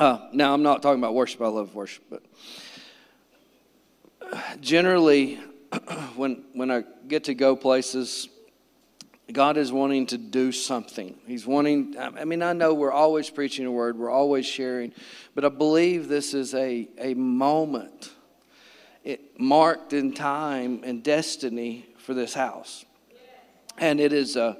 [0.00, 1.42] Uh, now, I'm not talking about worship.
[1.42, 2.22] I love worship, but
[4.62, 5.34] generally,
[6.16, 8.30] when when I get to go places,
[9.30, 11.18] God is wanting to do something.
[11.26, 11.96] He's wanting.
[11.98, 14.94] I mean, I know we're always preaching a word, we're always sharing,
[15.34, 18.10] but I believe this is a a moment,
[19.04, 22.86] it, marked in time and destiny for this house,
[23.76, 24.56] and it is a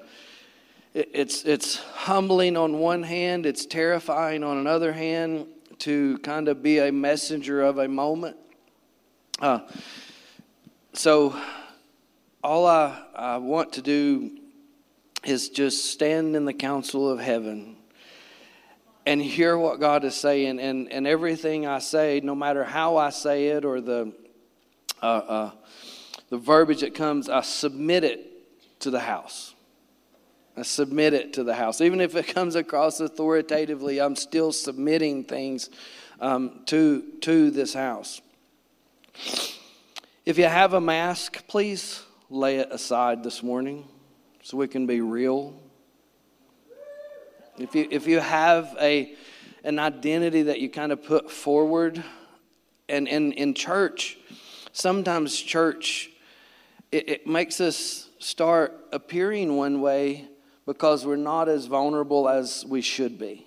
[0.95, 5.47] it's, it's humbling on one hand, it's terrifying on another hand
[5.79, 8.37] to kind of be a messenger of a moment.
[9.41, 9.61] Uh,
[10.93, 11.35] so,
[12.43, 14.39] all I, I want to do
[15.25, 17.77] is just stand in the council of heaven
[19.07, 20.59] and hear what God is saying.
[20.59, 24.13] And, and everything I say, no matter how I say it or the,
[25.03, 25.51] uh, uh,
[26.31, 29.55] the verbiage that comes, I submit it to the house.
[30.61, 31.81] I submit it to the house.
[31.81, 35.71] Even if it comes across authoritatively, I'm still submitting things
[36.21, 38.21] um, to, to this house.
[40.27, 43.89] If you have a mask, please lay it aside this morning
[44.43, 45.55] so we can be real.
[47.57, 49.15] If you, if you have a,
[49.65, 52.05] an identity that you kind of put forward,
[52.87, 54.19] and in, church,
[54.73, 56.11] sometimes church,
[56.93, 60.29] it, it makes us start appearing one way
[60.71, 63.45] because we're not as vulnerable as we should be.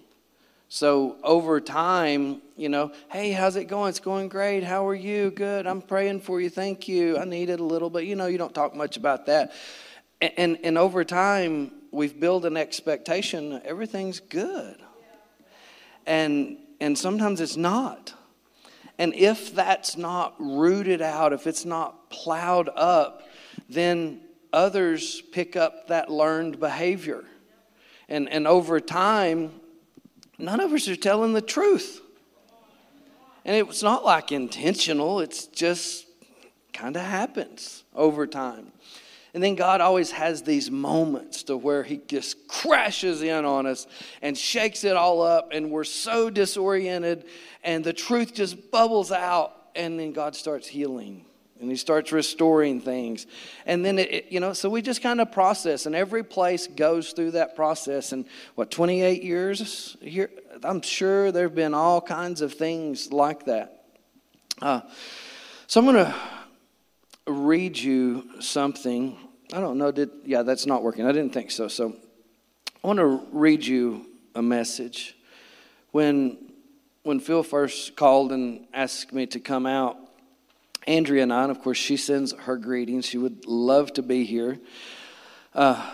[0.68, 3.92] So over time, you know, hey, how's it going?
[3.92, 4.62] It's going great.
[4.62, 5.32] How are you?
[5.32, 5.66] Good.
[5.66, 6.50] I'm praying for you.
[6.50, 7.18] Thank you.
[7.18, 8.04] I need it a little bit.
[8.04, 9.54] You know, you don't talk much about that.
[10.20, 14.76] And, and, and over time, we've built an expectation everything's good.
[16.06, 18.14] And, and sometimes it's not.
[18.98, 23.24] And if that's not rooted out, if it's not plowed up,
[23.70, 24.20] then
[24.54, 27.24] others pick up that learned behavior.
[28.08, 29.52] And, and over time,
[30.38, 32.02] none of us are telling the truth.
[33.46, 36.06] And it's not like intentional, it's just
[36.72, 38.72] kind of happens over time.
[39.34, 43.88] And then God always has these moments to where He just crashes in on us
[44.22, 47.26] and shakes it all up, and we're so disoriented,
[47.64, 51.26] and the truth just bubbles out, and then God starts healing
[51.64, 53.26] and he starts restoring things.
[53.66, 56.68] And then it, it, you know so we just kind of process and every place
[56.68, 58.12] goes through that process.
[58.12, 58.26] And
[58.56, 60.30] what 28 years here?
[60.62, 63.86] I'm sure there have been all kinds of things like that.
[64.62, 64.82] Uh,
[65.68, 66.14] so i'm going to
[67.26, 69.18] read you something.
[69.54, 71.08] I don't know did yeah that's not working.
[71.08, 71.68] I didn't think so.
[71.70, 71.96] So
[72.84, 75.16] i want to read you a message.
[75.92, 76.38] When
[77.04, 80.03] when phil first called and asked me to come out
[80.88, 83.06] Andrea and I, of course, she sends her greetings.
[83.06, 84.60] She would love to be here.
[85.54, 85.92] Uh,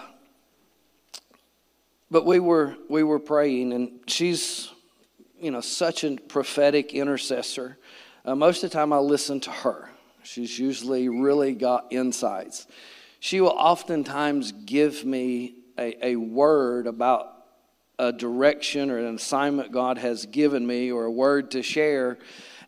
[2.11, 4.71] but we were we were praying, and she's
[5.39, 7.77] you know such a prophetic intercessor.
[8.25, 9.89] Uh, most of the time, I listen to her.
[10.23, 12.67] She's usually really got insights.
[13.19, 17.35] She will oftentimes give me a, a word about
[17.97, 22.17] a direction or an assignment God has given me, or a word to share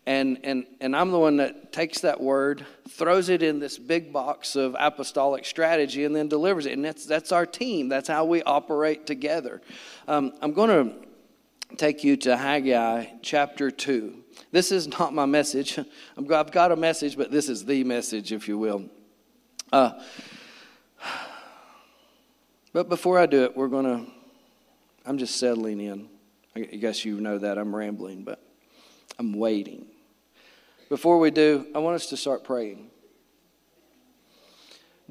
[0.05, 4.11] and, and, and I'm the one that takes that word, throws it in this big
[4.11, 6.73] box of apostolic strategy, and then delivers it.
[6.73, 7.87] And that's, that's our team.
[7.87, 9.61] That's how we operate together.
[10.07, 14.15] Um, I'm going to take you to Haggai chapter 2.
[14.51, 15.79] This is not my message.
[16.17, 18.89] I've got a message, but this is the message, if you will.
[19.71, 20.01] Uh,
[22.73, 24.11] but before I do it, we're going to,
[25.05, 26.09] I'm just settling in.
[26.55, 28.41] I guess you know that I'm rambling, but
[29.17, 29.90] I'm waiting.
[30.91, 32.90] Before we do, I want us to start praying.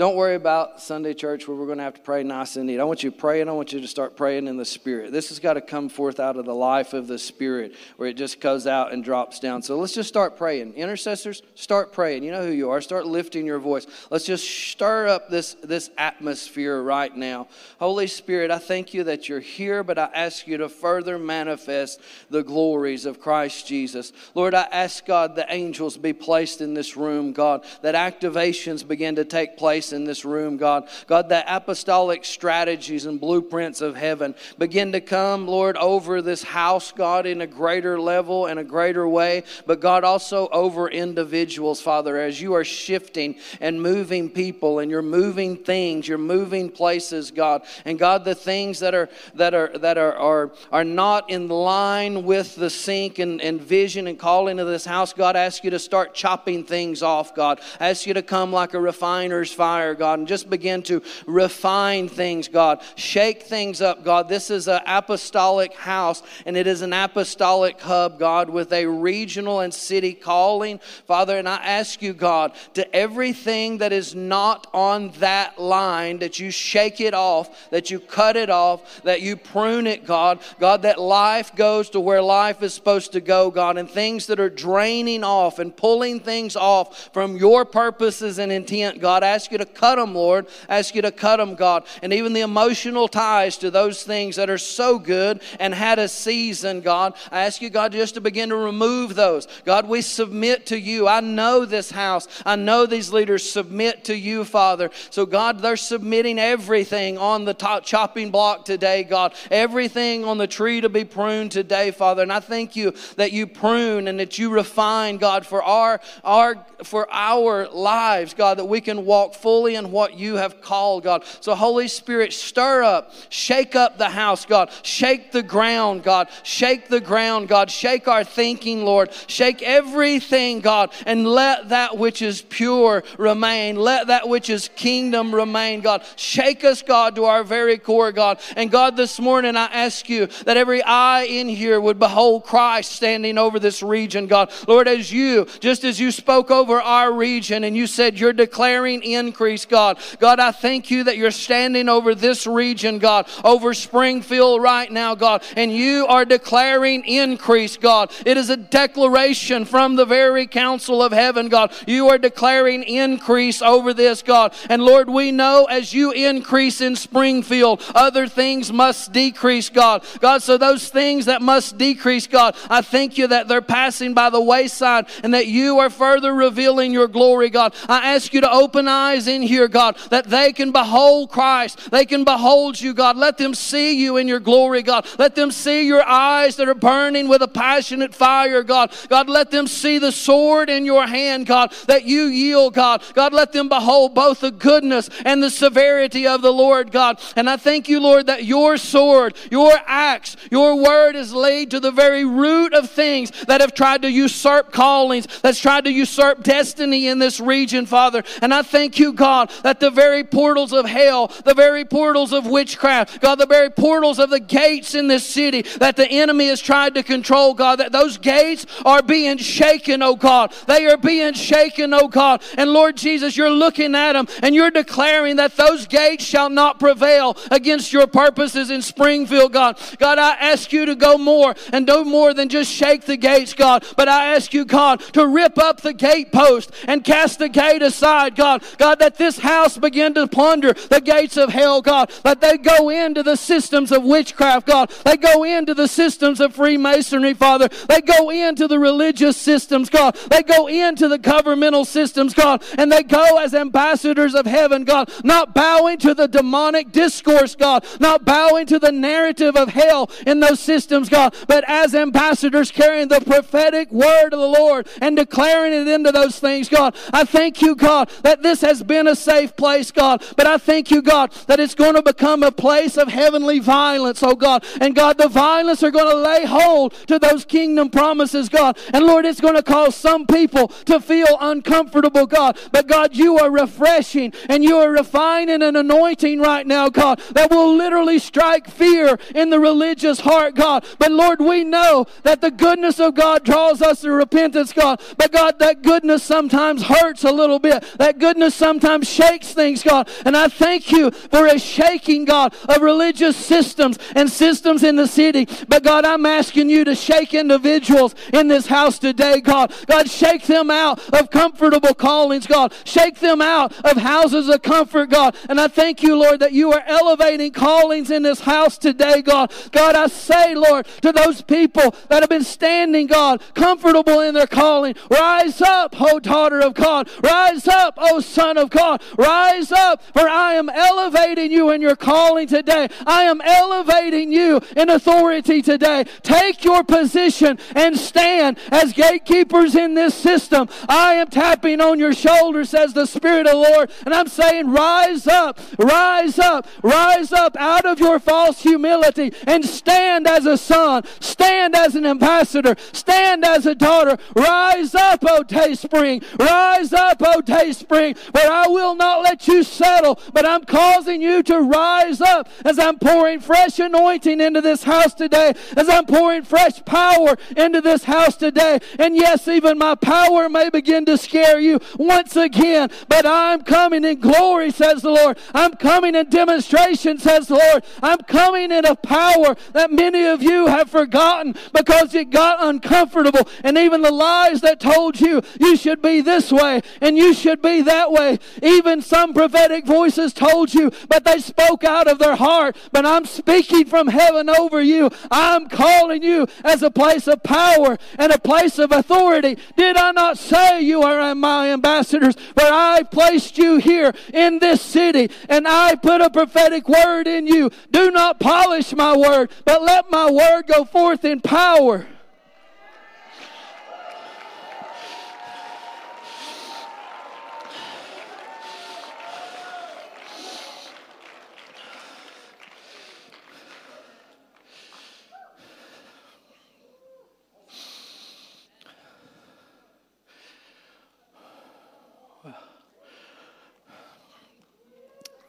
[0.01, 2.81] Don't worry about Sunday church where we're going to have to pray nice and neat.
[2.81, 5.13] I want you to pray and I want you to start praying in the Spirit.
[5.13, 8.17] This has got to come forth out of the life of the Spirit where it
[8.17, 9.61] just goes out and drops down.
[9.61, 10.73] So let's just start praying.
[10.73, 12.23] Intercessors, start praying.
[12.23, 12.81] You know who you are.
[12.81, 13.87] Start lifting your voice.
[14.09, 17.49] Let's just stir up this, this atmosphere right now.
[17.79, 22.01] Holy Spirit, I thank you that you're here, but I ask you to further manifest
[22.31, 24.15] the glories of Christ Jesus.
[24.35, 29.17] Lord, I ask God the angels be placed in this room, God, that activations begin
[29.17, 30.89] to take place in this room, God.
[31.07, 36.93] God, the apostolic strategies and blueprints of heaven begin to come, Lord, over this house,
[36.93, 39.45] God, in a greater level and a greater way.
[39.67, 45.03] But God, also over individuals, Father, as you are shifting and moving people and you're
[45.03, 47.63] moving things, you're moving places, God.
[47.85, 52.25] And God, the things that are that are that are are, are not in line
[52.25, 55.71] with the sink and, and vision and calling of this house, God, I ask you
[55.71, 57.61] to start chopping things off, God.
[57.79, 61.03] I ask you to come like a refiner's fire fire, God, and just begin to
[61.27, 62.83] refine things, God.
[62.97, 64.29] Shake things up, God.
[64.29, 69.61] This is an apostolic house, and it is an apostolic hub, God, with a regional
[69.61, 71.39] and city calling, Father.
[71.39, 76.51] And I ask you, God, to everything that is not on that line, that you
[76.51, 80.41] shake it off, that you cut it off, that you prune it, God.
[80.59, 84.41] God, that life goes to where life is supposed to go, God, and things that
[84.41, 89.25] are draining off and pulling things off from your purposes and intent, God.
[89.25, 90.47] Ask you to cut them, Lord.
[90.69, 91.85] I ask you to cut them, God.
[92.03, 96.09] And even the emotional ties to those things that are so good and had a
[96.09, 97.15] season, God.
[97.31, 99.47] I ask you, God, just to begin to remove those.
[99.65, 101.09] God, we submit to you.
[101.09, 102.29] I know this house.
[102.45, 104.91] I know these leaders submit to you, Father.
[105.11, 109.35] So, God, they're submitting everything on the top chopping block today, God.
[109.51, 112.23] Everything on the tree to be pruned today, Father.
[112.23, 116.65] And I thank you that you prune and that you refine, God, for our, our,
[116.85, 121.25] for our lives, God, that we can walk fully in what you have called, God.
[121.41, 124.71] So, Holy Spirit, stir up, shake up the house, God.
[124.85, 126.29] Shake the ground, God.
[126.45, 127.69] Shake the ground, God.
[127.69, 129.13] Shake our thinking, Lord.
[129.27, 133.75] Shake everything, God, and let that which is pure remain.
[133.75, 136.05] Let that which is kingdom remain, God.
[136.15, 138.39] Shake us, God, to our very core, God.
[138.55, 142.93] And God, this morning I ask you that every eye in here would behold Christ
[142.93, 144.53] standing over this region, God.
[144.69, 149.03] Lord, as you, just as you spoke over our region and you said you're declaring
[149.41, 149.99] increase, God.
[150.19, 155.15] God, I thank you that you're standing over this region, God, over Springfield right now,
[155.15, 158.13] God, and you are declaring increase, God.
[158.27, 161.73] It is a declaration from the very council of heaven, God.
[161.87, 164.53] You are declaring increase over this, God.
[164.69, 170.05] And Lord, we know as you increase in Springfield, other things must decrease, God.
[170.21, 174.29] God, so those things that must decrease, God, I thank you that they're passing by
[174.29, 177.75] the wayside and that you are further revealing your glory, God.
[177.89, 181.91] I ask you to open eyes in here, God, that they can behold Christ.
[181.91, 183.17] They can behold you, God.
[183.17, 185.07] Let them see you in your glory, God.
[185.19, 188.93] Let them see your eyes that are burning with a passionate fire, God.
[189.09, 193.03] God, let them see the sword in your hand, God, that you yield, God.
[193.15, 197.21] God, let them behold both the goodness and the severity of the Lord, God.
[197.37, 201.81] And I thank you, Lord, that your sword, your axe, your word is laid to
[201.81, 206.43] the very root of things that have tried to usurp callings, that's tried to usurp
[206.43, 208.23] destiny in this region, Father.
[208.43, 212.47] And I thank you, God, that the very portals of hell, the very portals of
[212.47, 216.59] witchcraft, God, the very portals of the gates in this city that the enemy has
[216.59, 220.55] tried to control, God, that those gates are being shaken, oh God.
[220.67, 222.43] They are being shaken, oh God.
[222.57, 226.81] And Lord Jesus, you're looking at them and you're declaring that those gates shall not
[226.81, 229.79] prevail against your purposes in Springfield, God.
[229.99, 233.53] God, I ask you to go more and do more than just shake the gates,
[233.53, 233.85] God.
[233.99, 238.35] But I ask you, God, to rip up the gatepost and cast the gate aside,
[238.35, 238.65] God.
[238.79, 242.11] God, that this house begin to plunder the gates of hell, God.
[242.25, 244.91] Let they go into the systems of witchcraft, God.
[245.05, 247.69] They go into the systems of Freemasonry, Father.
[247.89, 250.17] They go into the religious systems, God.
[250.31, 252.63] They go into the governmental systems, God.
[252.79, 255.11] And they go as ambassadors of heaven, God.
[255.25, 257.85] Not bowing to the demonic discourse, God.
[258.01, 261.35] Not bowing to the narrative of hell in those systems, God.
[261.47, 266.39] But as ambassadors carrying the prophetic word of the Lord and declaring it into those
[266.39, 266.95] things, God.
[267.13, 270.23] I thank you, God, that this has been a safe place, God.
[270.37, 274.23] But I thank you, God, that it's going to become a place of heavenly violence,
[274.23, 274.65] oh God.
[274.81, 278.79] And God, the violence are going to lay hold to those kingdom promises, God.
[278.93, 282.59] And Lord, it's going to cause some people to feel uncomfortable, God.
[282.73, 287.51] But God, you are refreshing and you are refining and anointing right now, God, that
[287.51, 290.85] will literally strike fear in the religious heart, God.
[290.99, 295.01] But Lord, we know that the goodness of God draws us to repentance, God.
[295.17, 297.85] But God, that goodness sometimes hurts a little bit.
[297.99, 300.09] That goodness sometimes shakes things, God.
[300.25, 305.07] And I thank you for a shaking, God, of religious systems and systems in the
[305.07, 305.49] city.
[305.69, 309.73] But God, I'm asking you to shake individuals in this house today, God.
[309.87, 312.73] God, shake them out of comfortable callings, God.
[312.85, 315.37] Shake them out of houses of comfort, God.
[315.49, 319.53] And I thank you, Lord, that you are elevating callings in this house today, God.
[319.73, 324.47] God, I say, Lord, to those people that have been standing, God, comfortable in their
[324.47, 327.09] calling, rise up, oh daughter of God.
[327.23, 329.03] Rise up, oh son of God.
[329.19, 332.89] Rise up, for I am elevating you in your calling today.
[333.07, 336.05] I am elevating you in authority today.
[336.23, 340.69] Take your position and stand as gatekeepers in this system.
[340.89, 344.71] I am tapping on your shoulder, says the Spirit of the Lord, and I'm saying,
[344.71, 350.57] Rise up, rise up, rise up out of your false humility and stand as a
[350.57, 354.17] son, stand as an ambassador, stand as a daughter.
[354.35, 359.49] Rise up, O Day Spring, rise up, O Day Spring, where I will not let
[359.49, 364.61] you settle, but I'm causing you to rise up as I'm pouring fresh anointing into
[364.61, 368.81] this house today, as I'm pouring fresh power into this house today.
[368.99, 374.05] And yes, even my power may begin to scare you once again, but I'm coming
[374.05, 375.39] in glory, says the Lord.
[375.55, 377.85] I'm coming in demonstration, says the Lord.
[378.03, 383.49] I'm coming in a power that many of you have forgotten because it got uncomfortable.
[383.65, 387.63] And even the lies that told you you should be this way and you should
[387.63, 388.39] be that way.
[388.63, 392.77] Even some prophetic voices told you, but they spoke out of their heart.
[392.93, 395.11] But I'm speaking from heaven over you.
[395.31, 399.59] I'm calling you as a place of power and a place of authority.
[399.77, 402.35] Did I not say you are my ambassadors?
[402.35, 407.47] For I placed you here in this city and I put a prophetic word in
[407.47, 407.71] you.
[407.91, 412.07] Do not polish my word, but let my word go forth in power.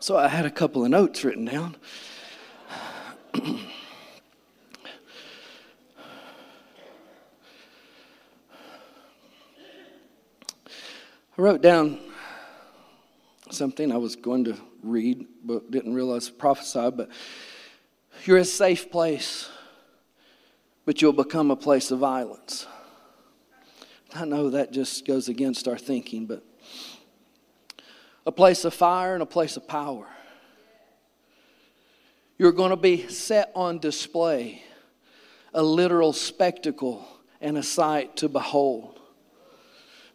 [0.01, 1.75] So I had a couple of notes written down.
[3.35, 3.59] I
[11.37, 11.99] wrote down
[13.51, 16.97] something I was going to read, but didn't realize prophesied.
[16.97, 17.09] But
[18.25, 19.49] you're a safe place,
[20.83, 22.65] but you'll become a place of violence.
[24.15, 26.43] I know that just goes against our thinking, but
[28.25, 30.07] a place of fire and a place of power.
[32.37, 34.63] You're going to be set on display,
[35.53, 37.07] a literal spectacle
[37.39, 38.99] and a sight to behold.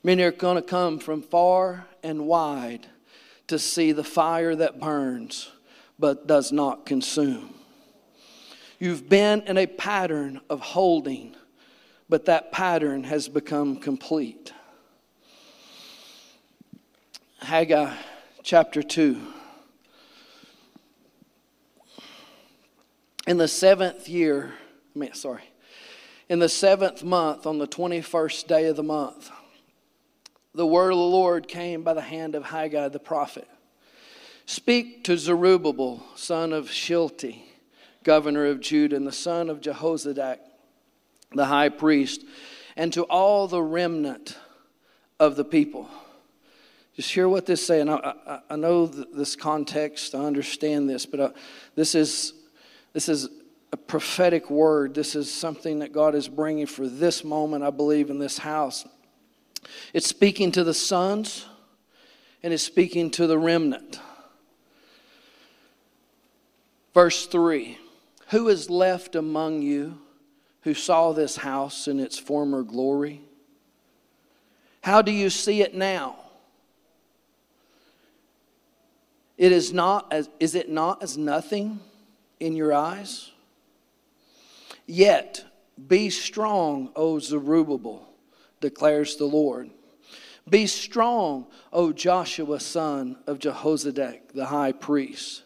[0.02, 2.86] Many are going to come from far and wide
[3.48, 5.50] to see the fire that burns
[5.98, 7.54] but does not consume.
[8.78, 11.34] You've been in a pattern of holding,
[12.08, 14.52] but that pattern has become complete.
[17.47, 17.95] Haggai
[18.43, 19.23] chapter 2.
[23.29, 24.53] In the seventh year,
[24.97, 25.45] I mean, sorry,
[26.29, 29.31] in the seventh month, on the 21st day of the month,
[30.57, 33.47] the word of the Lord came by the hand of Haggai the prophet.
[34.47, 37.37] Speak to Zerubbabel, son of Shealtiel,
[38.03, 40.38] governor of Judah, and the son of Jehozadak,
[41.31, 42.25] the high priest,
[42.76, 44.37] and to all the remnant
[45.21, 45.88] of the people.
[46.97, 47.91] Just hear what this saying.
[47.91, 50.15] I, I, I know this context.
[50.15, 51.31] I understand this, but uh,
[51.75, 52.33] this is
[52.95, 53.29] this is
[53.71, 54.95] a prophetic word.
[54.95, 57.62] This is something that God is bringing for this moment.
[57.62, 58.87] I believe in this house.
[59.93, 61.45] It's speaking to the sons
[62.43, 64.00] and it's speaking to the remnant.
[66.95, 67.76] Verse 3
[68.29, 69.99] Who is left among you
[70.62, 73.21] who saw this house in its former glory?
[74.83, 76.17] How do you see it now?
[79.37, 81.81] It is not as is it not as nothing
[82.40, 83.31] in your eyes?
[84.87, 85.45] Yet
[85.88, 88.09] be strong, O Zerubbabel
[88.61, 89.71] declares the Lord.
[90.49, 95.43] Be strong, O Joshua, son of Jehozadak, the high priest.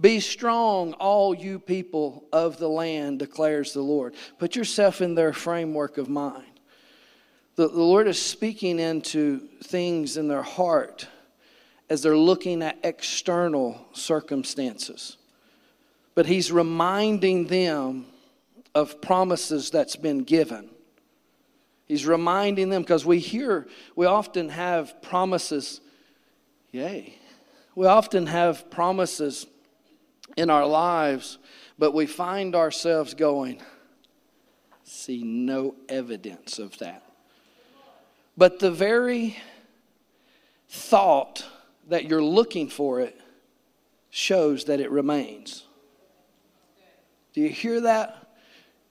[0.00, 4.14] Be strong, all you people of the land, declares the Lord.
[4.38, 6.44] Put yourself in their framework of mind.
[7.56, 11.08] The, the Lord is speaking into things in their heart
[11.90, 15.16] as they're looking at external circumstances.
[16.14, 18.06] But He's reminding them
[18.74, 20.70] of promises that's been given.
[21.86, 23.66] He's reminding them because we hear,
[23.96, 25.80] we often have promises.
[26.70, 27.14] Yay.
[27.74, 29.46] We often have promises
[30.36, 31.38] in our lives,
[31.78, 33.62] but we find ourselves going,
[34.84, 37.02] see no evidence of that.
[38.36, 39.36] But the very
[40.68, 41.44] thought
[41.88, 43.18] that you're looking for it
[44.10, 45.64] shows that it remains.
[47.34, 48.32] Do you hear that?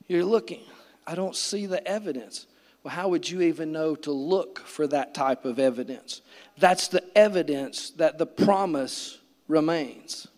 [0.06, 0.62] You're looking.
[1.06, 2.46] I don't see the evidence.
[2.82, 6.22] Well, how would you even know to look for that type of evidence?
[6.58, 10.28] That's the evidence that the promise remains.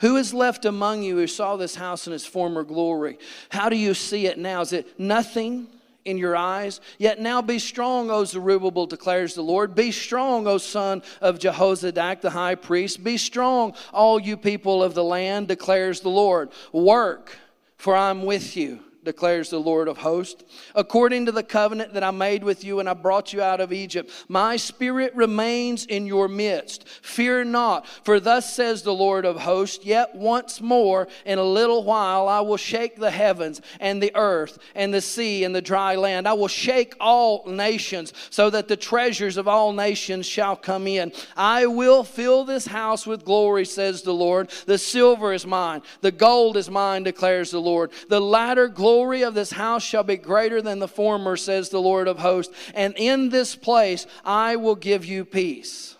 [0.00, 3.18] Who is left among you who saw this house in its former glory?
[3.48, 4.60] How do you see it now?
[4.60, 5.68] Is it nothing
[6.06, 6.80] in your eyes?
[6.98, 9.74] Yet now be strong, O Zerubbabel, declares the Lord.
[9.74, 13.04] Be strong, O son of Jehozadak, the high priest.
[13.04, 16.50] Be strong, all you people of the land, declares the Lord.
[16.72, 17.36] Work,
[17.76, 20.44] for I'm with you declares the Lord of hosts.
[20.74, 23.72] According to the covenant that I made with you when I brought you out of
[23.72, 26.86] Egypt, my spirit remains in your midst.
[26.88, 31.84] Fear not, for thus says the Lord of hosts, yet once more in a little
[31.84, 35.94] while I will shake the heavens and the earth and the sea and the dry
[35.94, 36.26] land.
[36.26, 41.12] I will shake all nations so that the treasures of all nations shall come in.
[41.36, 44.50] I will fill this house with glory, says the Lord.
[44.66, 47.92] The silver is mine, the gold is mine, declares the Lord.
[48.08, 51.78] The latter glory glory of this house shall be greater than the former, says the
[51.78, 52.54] Lord of hosts.
[52.74, 55.96] And in this place I will give you peace.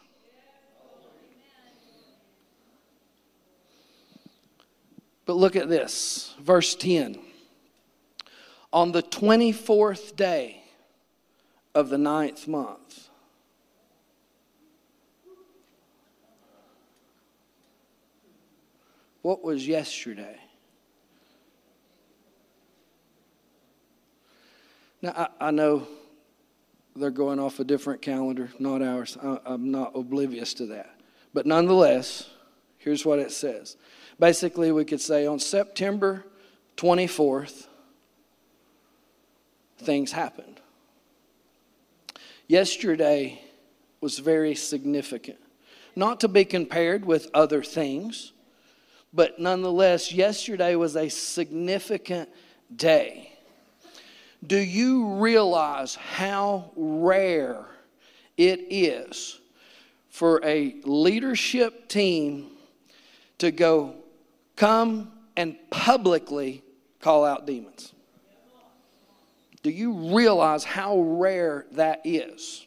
[5.27, 7.19] But look at this, verse 10.
[8.73, 10.63] On the 24th day
[11.75, 13.11] of the ninth month,
[19.21, 20.39] what was yesterday?
[25.07, 25.87] Now, I, I know
[26.97, 29.17] they're going off a different calendar, not ours.
[29.23, 30.99] I, I'm not oblivious to that.
[31.33, 32.29] But nonetheless,
[32.79, 33.77] here's what it says.
[34.19, 36.25] Basically, we could say on September
[36.77, 37.69] 24th,
[39.79, 40.61] things happened.
[42.49, 43.41] Yesterday
[44.01, 45.39] was very significant.
[45.95, 48.33] Not to be compared with other things,
[49.13, 52.29] but nonetheless, yesterday was a significant
[52.75, 53.36] day.
[54.47, 57.65] Do you realize how rare
[58.37, 59.41] it is
[60.09, 62.51] for a leadership team
[63.39, 63.97] to go
[64.55, 66.63] come and publicly
[67.01, 67.93] call out demons?
[69.63, 72.67] Do you realize how rare that is?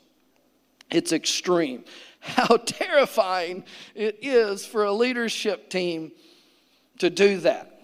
[0.92, 1.86] It's extreme.
[2.22, 3.64] How terrifying
[3.96, 6.12] it is for a leadership team
[6.98, 7.82] to do that.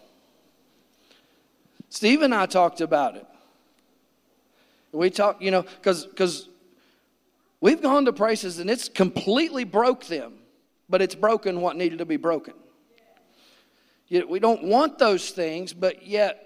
[1.88, 3.26] Steve and I talked about it.
[4.96, 6.50] We talk, you know, because because
[7.62, 10.34] we've gone to places and it's completely broke them,
[10.90, 12.54] but it's broken what needed to be broken.
[14.08, 16.46] Yet we don't want those things, but yet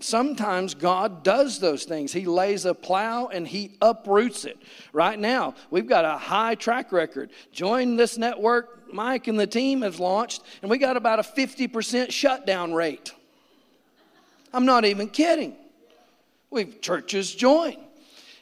[0.00, 2.12] sometimes God does those things.
[2.12, 4.58] He lays a plow and He uproots it.
[4.92, 7.30] Right now, we've got a high track record.
[7.52, 12.10] Join this network, Mike and the team have launched, and we got about a 50%
[12.10, 13.12] shutdown rate.
[14.52, 15.56] I'm not even kidding.
[16.50, 17.76] We've churches join.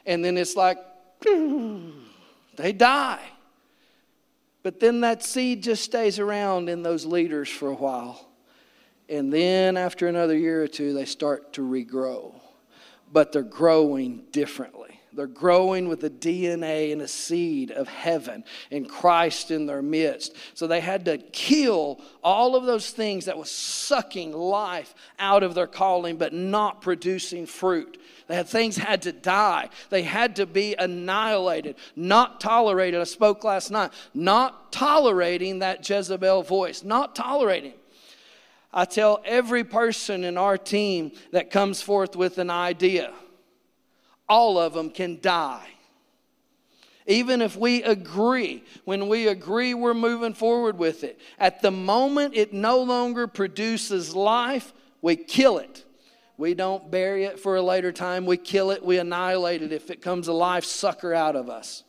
[0.05, 0.79] And then it's like,
[2.57, 3.23] they die.
[4.63, 8.29] But then that seed just stays around in those leaders for a while.
[9.09, 12.35] And then after another year or two, they start to regrow.
[13.13, 14.96] But they're growing differently.
[15.17, 20.37] They're growing with the DNA and a seed of heaven and Christ in their midst.
[20.53, 25.55] So they had to kill all of those things that was sucking life out of
[25.55, 27.99] their calling but not producing fruit.
[28.29, 29.71] They had things had to die.
[29.89, 33.01] They had to be annihilated, not tolerated.
[33.01, 37.75] I spoke last night, not tolerating that Jezebel voice, not tolerating.
[38.71, 43.15] I tell every person in our team that comes forth with an idea
[44.29, 45.69] all of them can die.
[47.07, 52.35] Even if we agree, when we agree we're moving forward with it, at the moment
[52.35, 55.85] it no longer produces life, we kill it.
[56.37, 58.27] We don't bury it for a later time.
[58.27, 61.85] We kill it, we annihilate it if it comes a life sucker out of us.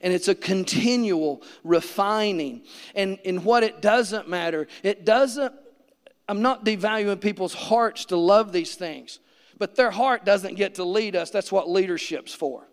[0.00, 2.62] And it's a continual refining.
[2.96, 5.54] And in what it doesn't matter, it doesn't,
[6.28, 9.20] I'm not devaluing people's hearts to love these things
[9.62, 11.30] but their heart doesn't get to lead us.
[11.30, 12.66] That's what leadership's for.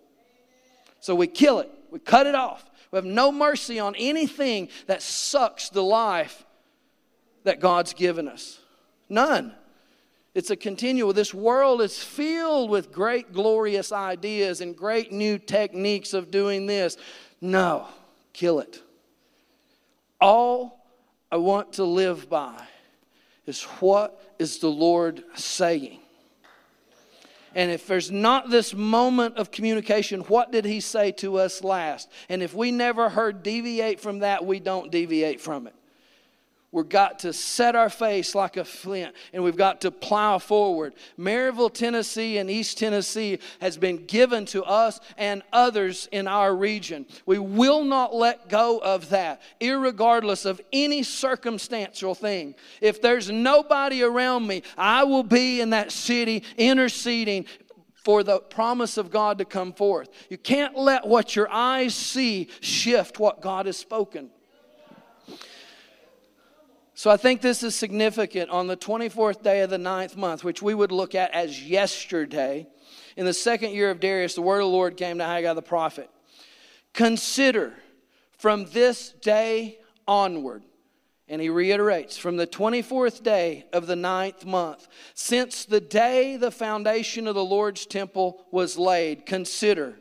[1.02, 2.68] So we kill it, we cut it off.
[2.90, 6.44] We have no mercy on anything that sucks the life
[7.44, 8.58] that God's given us.
[9.08, 9.54] None.
[10.34, 11.14] It's a continual.
[11.14, 16.98] This world is filled with great, glorious ideas and great new techniques of doing this.
[17.40, 17.86] No,
[18.34, 18.82] kill it.
[20.20, 20.84] All
[21.32, 22.60] I want to live by
[23.46, 26.00] is what is the Lord saying?
[27.56, 32.10] And if there's not this moment of communication, what did he say to us last?
[32.30, 35.76] And if we never heard deviate from that, we don't deviate from it.
[36.72, 40.94] We've got to set our face like a flint and we've got to plow forward.
[41.18, 47.08] Maryville, Tennessee, and East Tennessee has been given to us and others in our region.
[47.26, 52.54] We will not let go of that, regardless of any circumstantial thing.
[52.82, 57.46] If there's nobody around me, I will be in that city interceding
[57.96, 60.10] for the promise of God to come forth.
[60.30, 64.30] You can't let what your eyes see shift what God has spoken.
[67.00, 70.62] So I think this is significant on the 24th day of the ninth month, which
[70.62, 72.68] we would look at as yesterday.
[73.16, 75.62] In the second year of Darius, the word of the Lord came to Haggai the
[75.62, 76.10] prophet.
[76.92, 77.74] Consider
[78.38, 80.66] from this day onward,
[81.30, 86.52] and he reiterates, from the 24th day of the ninth month, since the day the
[86.52, 89.98] foundation of the Lord's temple was laid, consider,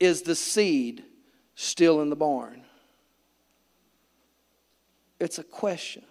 [0.00, 1.04] is the seed
[1.54, 2.62] still in the barn?
[5.20, 6.02] It's a question.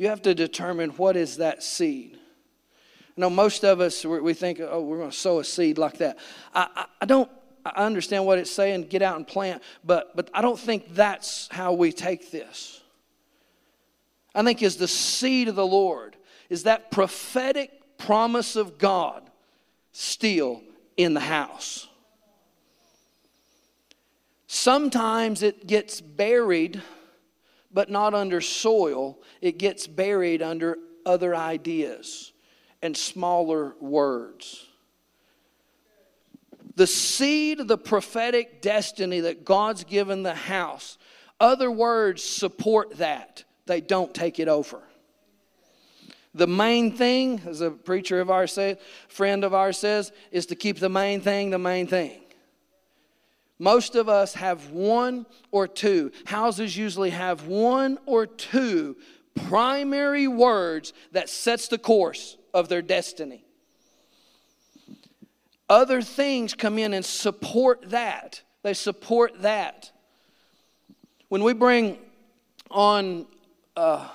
[0.00, 2.12] You have to determine what is that seed.
[2.12, 5.98] You know, most of us, we think, oh, we're going to sow a seed like
[5.98, 6.16] that.
[6.54, 7.30] I, I, I don't
[7.66, 11.48] I understand what it's saying, get out and plant, but, but I don't think that's
[11.50, 12.80] how we take this.
[14.34, 16.16] I think is the seed of the Lord,
[16.48, 19.28] is that prophetic promise of God
[19.92, 20.62] still
[20.96, 21.88] in the house.
[24.46, 26.80] Sometimes it gets buried,
[27.72, 29.18] but not under soil.
[29.40, 32.32] It gets buried under other ideas
[32.82, 34.66] and smaller words.
[36.76, 40.98] The seed of the prophetic destiny that God's given the house,
[41.38, 43.44] other words support that.
[43.66, 44.80] They don't take it over.
[46.34, 48.76] The main thing, as a preacher of ours says,
[49.08, 52.20] friend of ours says, is to keep the main thing the main thing.
[53.60, 56.12] Most of us have one or two.
[56.24, 58.96] Houses usually have one or two
[59.34, 63.44] primary words that sets the course of their destiny.
[65.68, 68.40] Other things come in and support that.
[68.62, 69.92] They support that.
[71.28, 71.98] When we bring
[72.70, 73.26] on,
[73.76, 74.08] uh,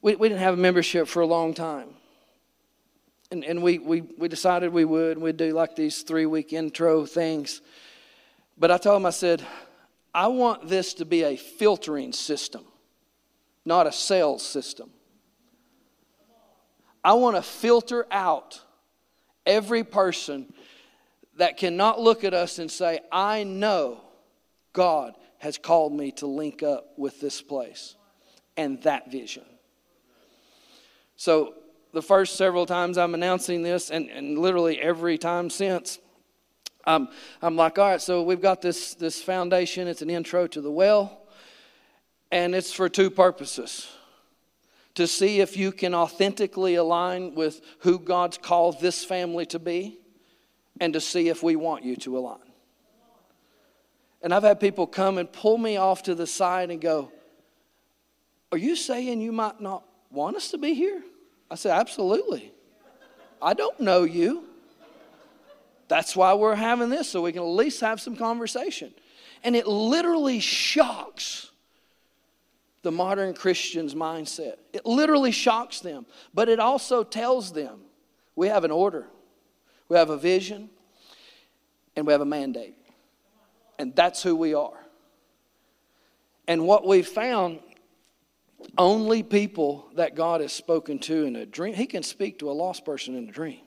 [0.00, 1.90] we, we didn't have a membership for a long time.
[3.30, 5.16] And, and we, we, we decided we would.
[5.16, 7.62] and We'd do like these three week intro things.
[8.58, 9.42] But I told him, I said,
[10.12, 12.64] I want this to be a filtering system,
[13.64, 14.90] not a sales system.
[17.02, 18.60] I want to filter out
[19.46, 20.52] every person
[21.36, 24.00] that cannot look at us and say, I know
[24.72, 27.96] God has called me to link up with this place
[28.56, 29.44] and that vision.
[31.16, 31.54] So,
[31.92, 35.98] the first several times I'm announcing this, and, and literally every time since,
[36.86, 37.08] um,
[37.42, 39.88] I'm like, all right, so we've got this, this foundation.
[39.88, 41.26] It's an intro to the well,
[42.30, 43.88] and it's for two purposes
[44.94, 49.98] to see if you can authentically align with who God's called this family to be,
[50.80, 52.38] and to see if we want you to align.
[54.22, 57.12] And I've had people come and pull me off to the side and go,
[58.52, 61.02] Are you saying you might not want us to be here?
[61.50, 62.52] I said, Absolutely.
[63.42, 64.44] I don't know you.
[65.88, 68.94] That's why we're having this, so we can at least have some conversation.
[69.42, 71.50] And it literally shocks
[72.82, 74.56] the modern Christian's mindset.
[74.72, 77.80] It literally shocks them, but it also tells them
[78.36, 79.06] we have an order,
[79.88, 80.70] we have a vision,
[81.96, 82.76] and we have a mandate.
[83.78, 84.86] And that's who we are.
[86.46, 87.60] And what we've found
[88.76, 92.52] only people that God has spoken to in a dream, He can speak to a
[92.52, 93.60] lost person in a dream.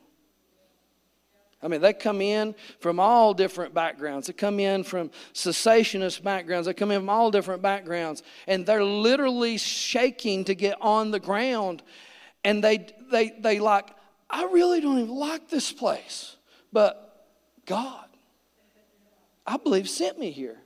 [1.63, 4.27] I mean, they come in from all different backgrounds.
[4.27, 6.67] They come in from cessationist backgrounds.
[6.67, 8.21] They come in from all different backgrounds.
[8.47, 11.81] And they're literally shaking to get on the ground.
[12.43, 13.89] And they, they, they like,
[14.29, 16.35] I really don't even like this place.
[16.73, 17.29] But
[17.65, 18.07] God,
[19.47, 20.57] I believe, sent me here.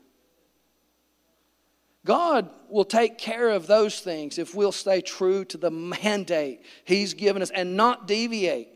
[2.08, 7.14] God will take care of those things if we'll stay true to the mandate He's
[7.14, 8.70] given us and not deviate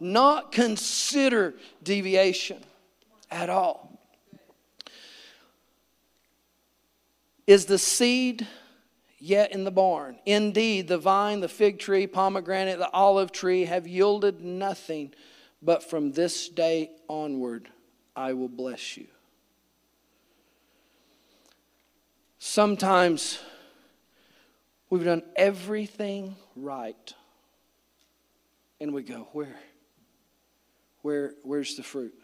[0.00, 2.58] not consider deviation
[3.30, 4.00] at all.
[7.46, 8.46] Is the seed
[9.18, 10.18] yet in the barn?
[10.24, 15.12] Indeed, the vine, the fig tree, pomegranate, the olive tree have yielded nothing,
[15.60, 17.68] but from this day onward
[18.16, 19.08] I will bless you.
[22.42, 23.38] Sometimes
[24.88, 27.14] we've done everything right,
[28.80, 29.54] and we go, Where?
[31.02, 32.14] where, where's the fruit?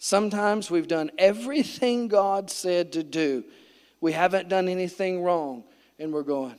[0.00, 3.44] Sometimes we've done everything God said to do.
[4.00, 5.62] We haven't done anything wrong,
[6.00, 6.56] and we're going,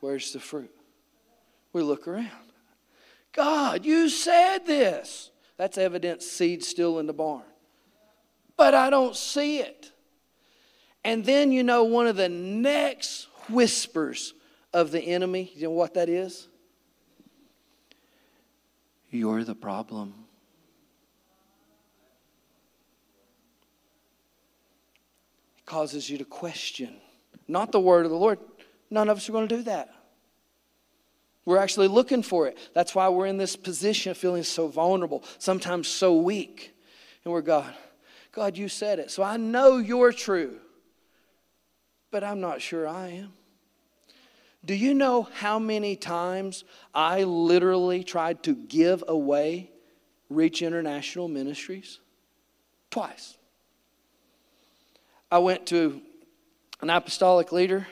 [0.00, 0.74] Where's the fruit?
[1.72, 2.52] We look around.
[3.32, 5.30] God, you said this.
[5.56, 7.44] That's evidence seed still in the barn.
[8.58, 9.90] But I don't see it.
[11.04, 14.34] And then you know one of the next whispers
[14.72, 16.48] of the enemy, you know what that is?
[19.10, 20.14] You're the problem.
[25.58, 26.94] It causes you to question,
[27.48, 28.38] not the word of the Lord.
[28.90, 29.92] None of us are going to do that.
[31.44, 32.58] We're actually looking for it.
[32.74, 36.76] That's why we're in this position of feeling so vulnerable, sometimes so weak.
[37.24, 37.74] And we're God,
[38.32, 39.10] God, you said it.
[39.10, 40.58] So I know you're true,
[42.10, 43.32] but I'm not sure I am.
[44.64, 49.70] Do you know how many times I literally tried to give away
[50.28, 51.98] Reach International Ministries?
[52.90, 53.38] Twice.
[55.30, 56.02] I went to
[56.82, 57.86] an apostolic leader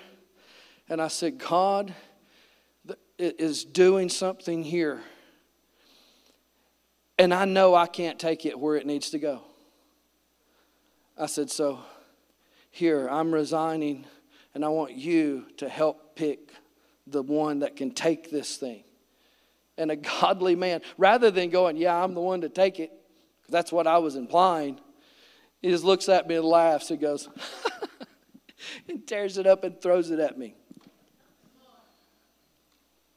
[0.89, 1.95] and I said, God
[3.19, 5.01] is doing something here.
[7.19, 9.43] And I know I can't take it where it needs to go.
[11.17, 11.81] I said, So
[12.71, 14.05] here, I'm resigning,
[14.55, 16.53] and I want you to help pick
[17.07, 18.85] the one that can take this thing.
[19.77, 22.93] And a godly man, rather than going, Yeah, I'm the one to take it,
[23.41, 24.79] because that's what I was implying,
[25.63, 27.29] he just looks at me and laughs and goes,
[28.89, 30.55] and tears it up and throws it at me.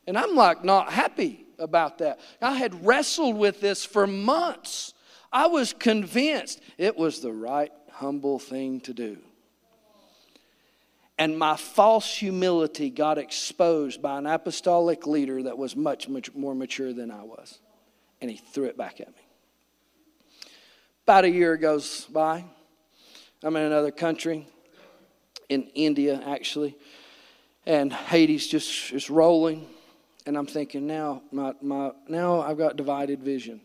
[0.08, 2.20] And I'm like not happy about that.
[2.42, 4.94] I had wrestled with this for months.
[5.32, 9.20] I was convinced it was the right, humble thing to do.
[11.22, 16.56] And my false humility got exposed by an apostolic leader that was much, much more
[16.56, 17.60] mature than I was.
[18.22, 19.22] And he threw it back at me.
[21.04, 22.44] About a year goes by.
[23.44, 24.48] I'm in another country,
[25.48, 26.76] in India actually,
[27.68, 29.68] and Haiti's just is rolling.
[30.26, 33.62] And I'm thinking now, my, my, now I've got divided vision.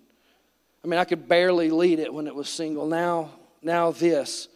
[0.84, 2.86] I mean, I could barely lead it when it was single.
[2.86, 3.30] Now,
[3.62, 4.48] now this,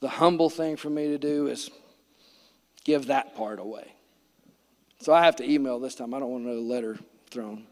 [0.00, 1.70] the humble thing for me to do is
[2.88, 3.92] give that part away.
[5.00, 6.14] So I have to email this time.
[6.14, 6.98] I don't want another letter
[7.30, 7.66] thrown.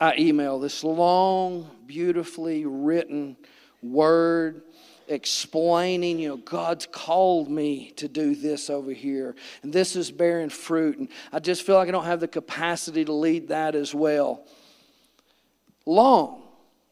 [0.00, 3.36] I email this long, beautifully written
[3.82, 4.62] word
[5.08, 10.48] explaining, you know, God's called me to do this over here, and this is bearing
[10.48, 13.94] fruit, and I just feel like I don't have the capacity to lead that as
[13.94, 14.46] well.
[15.84, 16.44] Long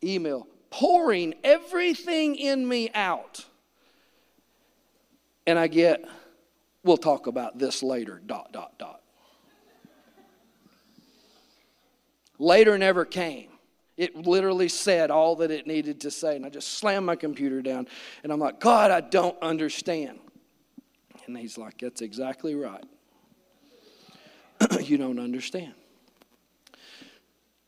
[0.04, 3.46] email, pouring everything in me out.
[5.46, 6.04] And I get,
[6.88, 9.02] we'll talk about this later, dot, dot, dot.
[12.38, 13.50] Later never came.
[13.98, 16.36] It literally said all that it needed to say.
[16.36, 17.88] And I just slammed my computer down.
[18.22, 20.18] And I'm like, God, I don't understand.
[21.26, 22.84] And he's like, That's exactly right.
[24.80, 25.74] you don't understand.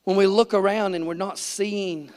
[0.05, 2.11] When we look around and we're not seeing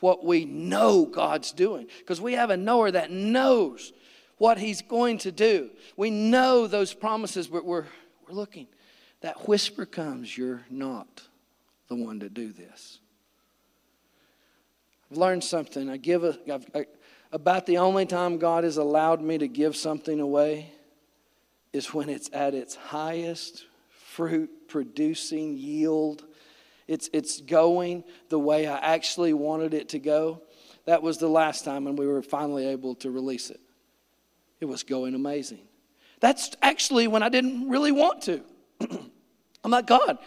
[0.00, 3.92] what we know God's doing, because we have a knower that knows
[4.40, 5.68] what He's going to do.
[5.98, 7.84] We know those promises, but we're,
[8.26, 8.68] we're looking.
[9.20, 11.22] That whisper comes, You're not
[11.88, 13.00] the one to do this.
[15.10, 15.90] I've learned something.
[15.90, 16.38] I give a,
[16.74, 16.86] I,
[17.30, 20.72] about the only time God has allowed me to give something away
[21.74, 26.24] is when it's at its highest fruit producing yield.
[26.88, 30.40] It's, it's going the way I actually wanted it to go.
[30.86, 33.60] That was the last time when we were finally able to release it.
[34.60, 35.60] It was going amazing.
[36.20, 38.42] That's actually when I didn't really want to.
[39.64, 40.18] I'm like, God,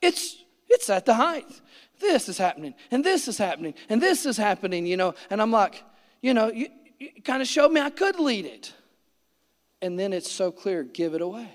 [0.00, 1.46] it's, it's at the height
[2.02, 5.14] this is happening, and this is happening, and this is happening, you know.
[5.30, 5.82] And I'm like,
[6.20, 8.74] you know, you, you kind of showed me I could lead it.
[9.80, 11.48] And then it's so clear give it away.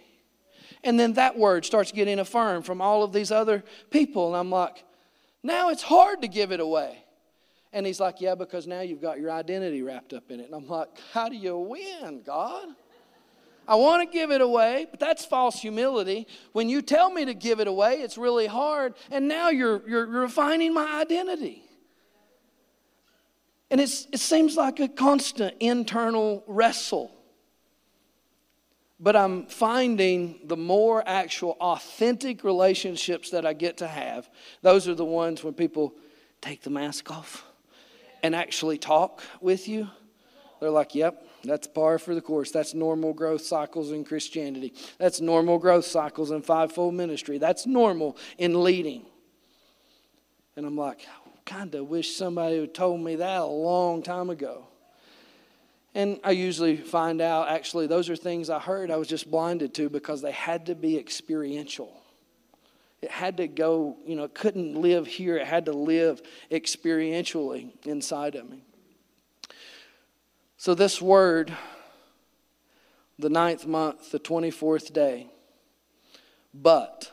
[0.83, 4.27] And then that word starts getting affirmed from all of these other people.
[4.27, 4.83] And I'm like,
[5.43, 7.03] now it's hard to give it away.
[7.73, 10.45] And he's like, yeah, because now you've got your identity wrapped up in it.
[10.45, 12.69] And I'm like, how do you win, God?
[13.67, 16.25] I want to give it away, but that's false humility.
[16.53, 20.05] When you tell me to give it away, it's really hard, and now you're, you're
[20.05, 21.63] refining my identity.
[23.69, 27.11] And it's, it seems like a constant internal wrestle.
[29.01, 34.29] But I'm finding the more actual, authentic relationships that I get to have,
[34.61, 35.93] those are the ones when people
[36.39, 37.46] take the mask off
[38.23, 39.89] and actually talk with you.
[40.59, 42.51] They're like, yep, that's par for the course.
[42.51, 44.73] That's normal growth cycles in Christianity.
[44.97, 47.37] That's normal growth cycles in fivefold ministry.
[47.37, 49.05] That's normal in leading.
[50.55, 51.05] And I'm like,
[51.45, 54.67] kind of wish somebody had told me that a long time ago.
[55.95, 59.73] And I usually find out actually those are things I heard I was just blinded
[59.75, 61.91] to because they had to be experiential.
[63.01, 65.37] It had to go, you know, it couldn't live here.
[65.37, 68.63] It had to live experientially inside of me.
[70.57, 71.53] So, this word,
[73.19, 75.27] the ninth month, the 24th day,
[76.53, 77.11] but,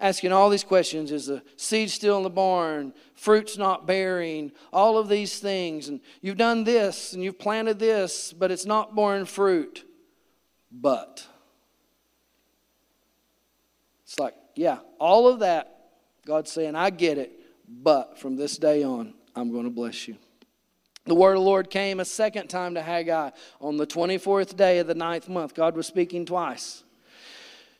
[0.00, 4.98] asking all these questions is the seed still in the barn fruit's not bearing all
[4.98, 9.24] of these things and you've done this and you've planted this but it's not born
[9.24, 9.86] fruit
[10.70, 11.26] but
[14.06, 15.90] it's like yeah all of that
[16.24, 17.32] god's saying i get it
[17.68, 20.16] but from this day on i'm going to bless you
[21.06, 24.80] the word of the Lord came a second time to Haggai on the 24th day
[24.80, 25.54] of the ninth month.
[25.54, 26.82] God was speaking twice.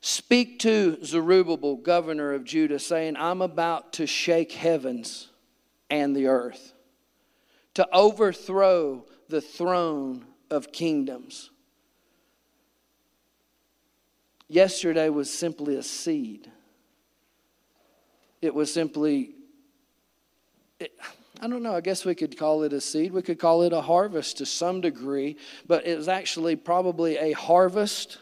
[0.00, 5.28] Speak to Zerubbabel, governor of Judah, saying, I'm about to shake heavens
[5.90, 6.72] and the earth,
[7.74, 11.50] to overthrow the throne of kingdoms.
[14.48, 16.50] Yesterday was simply a seed.
[18.40, 19.30] It was simply,
[20.78, 20.92] it,
[21.40, 23.12] I don't know, I guess we could call it a seed.
[23.12, 27.32] We could call it a harvest to some degree, but it was actually probably a
[27.32, 28.18] harvest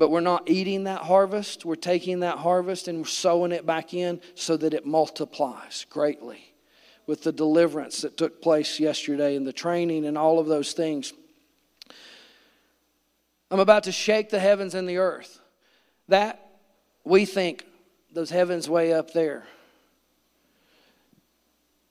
[0.00, 1.66] but we're not eating that harvest.
[1.66, 6.54] We're taking that harvest and we're sowing it back in so that it multiplies greatly
[7.06, 11.12] with the deliverance that took place yesterday and the training and all of those things.
[13.50, 15.40] I'm about to shake the heavens and the earth.
[16.08, 16.50] That
[17.04, 17.64] we think
[18.12, 19.44] those heavens way up there.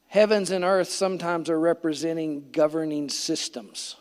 [0.08, 3.95] Heavens and earth sometimes are representing governing systems.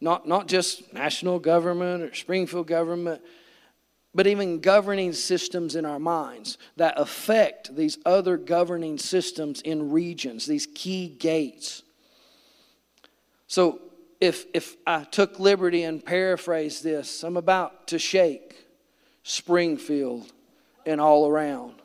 [0.00, 3.22] Not, not just national government or Springfield government,
[4.14, 10.46] but even governing systems in our minds that affect these other governing systems in regions,
[10.46, 11.82] these key gates.
[13.46, 13.80] So,
[14.20, 18.66] if, if I took liberty and paraphrase this, I'm about to shake
[19.22, 20.30] Springfield
[20.86, 21.80] and all around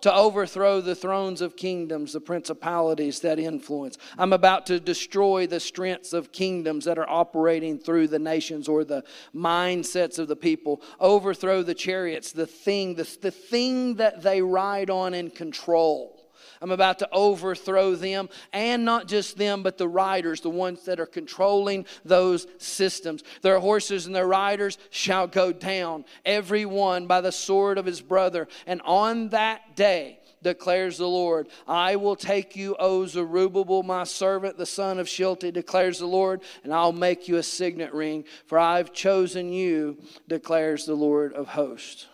[0.00, 3.98] to overthrow the thrones of kingdoms, the principalities that influence.
[4.16, 8.84] I'm about to destroy the strengths of kingdoms that are operating through the nations or
[8.84, 14.40] the mindsets of the people, overthrow the chariots, the thing, the, the thing that they
[14.40, 16.17] ride on and control.
[16.60, 21.00] I'm about to overthrow them, and not just them, but the riders, the ones that
[21.00, 23.22] are controlling those systems.
[23.42, 28.00] Their horses and their riders shall go down, every one by the sword of his
[28.00, 28.48] brother.
[28.66, 31.48] And on that day, declares the Lord.
[31.66, 36.42] I will take you, O Zerubbabel, my servant, the son of Shealtiel, declares the Lord,
[36.64, 41.48] and I'll make you a signet ring, for I've chosen you, declares the Lord of
[41.48, 42.06] hosts.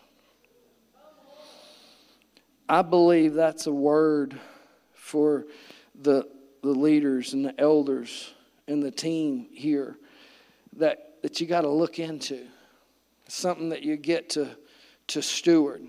[2.68, 4.38] I believe that's a word
[4.92, 5.46] for
[5.94, 6.29] the,
[6.62, 8.33] the leaders and the elders
[8.66, 9.96] and the team here
[10.77, 12.46] that, that you got to look into.
[13.29, 14.48] something that you get to,
[15.09, 15.83] to steward.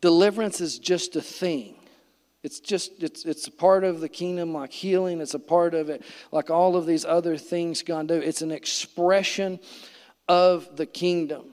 [0.00, 1.74] Deliverance is just a thing.
[2.42, 5.90] It's just it's it's a part of the kingdom like healing, it's a part of
[5.90, 6.02] it
[6.32, 8.14] like all of these other things God do.
[8.14, 9.60] It's an expression
[10.26, 11.52] of the kingdom.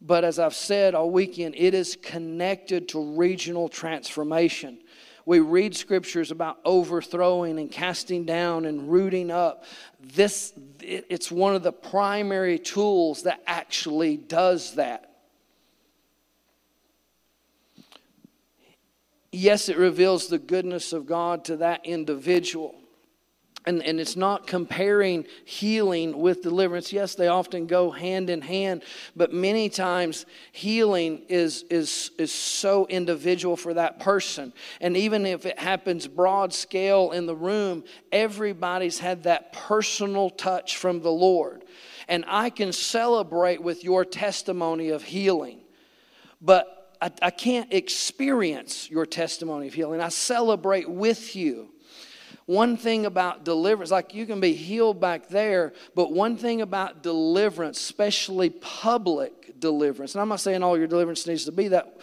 [0.00, 4.78] But as I've said all weekend, it is connected to regional transformation.
[5.26, 9.64] We read scriptures about overthrowing and casting down and rooting up.
[10.00, 15.06] This it's one of the primary tools that actually does that.
[19.32, 22.79] Yes, it reveals the goodness of God to that individual
[23.70, 26.92] and, and it's not comparing healing with deliverance.
[26.92, 28.82] Yes, they often go hand in hand,
[29.14, 34.52] but many times healing is, is, is so individual for that person.
[34.80, 40.76] And even if it happens broad scale in the room, everybody's had that personal touch
[40.76, 41.64] from the Lord.
[42.08, 45.60] And I can celebrate with your testimony of healing,
[46.42, 50.00] but I, I can't experience your testimony of healing.
[50.00, 51.70] I celebrate with you
[52.50, 57.00] one thing about deliverance, like you can be healed back there, but one thing about
[57.00, 61.96] deliverance, especially public deliverance, and I'm not saying all your deliverance needs to be that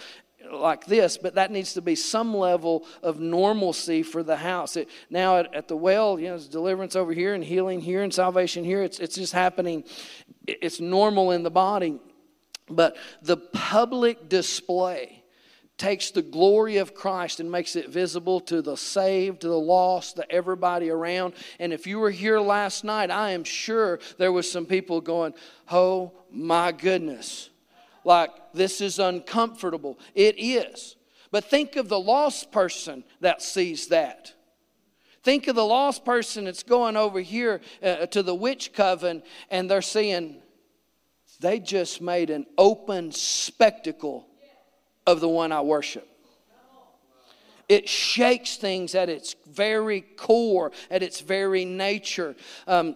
[0.49, 4.77] like this, but that needs to be some level of normalcy for the house.
[4.77, 8.01] It, now at, at, the well, you know, it's deliverance over here and healing here
[8.01, 8.81] and salvation here.
[8.81, 9.83] It's, it's just happening.
[10.47, 11.99] It's normal in the body.
[12.69, 15.16] But the public display
[15.77, 20.15] takes the glory of Christ and makes it visible to the saved, to the lost,
[20.15, 21.33] to everybody around.
[21.59, 25.33] And if you were here last night, I am sure there was some people going,
[25.71, 27.49] "Oh my goodness."
[28.03, 29.99] Like this is uncomfortable.
[30.15, 30.95] It is.
[31.29, 34.33] But think of the lost person that sees that.
[35.23, 39.69] Think of the lost person that's going over here uh, to the witch coven and
[39.69, 40.41] they're seeing
[41.41, 44.25] they just made an open spectacle
[45.07, 46.07] of the one I worship.
[47.67, 52.35] It shakes things at its very core, at its very nature.
[52.65, 52.95] Um,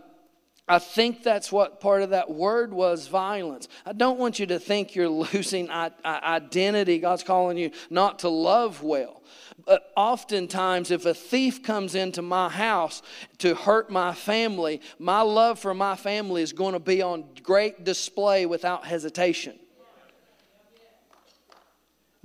[0.68, 3.68] I think that's what part of that word was violence.
[3.86, 7.00] I don't want you to think you're losing identity.
[7.00, 9.24] God's calling you not to love well.
[9.66, 13.02] But oftentimes, if a thief comes into my house
[13.40, 17.84] to hurt my family, my love for my family is going to be on great
[17.84, 19.60] display without hesitation.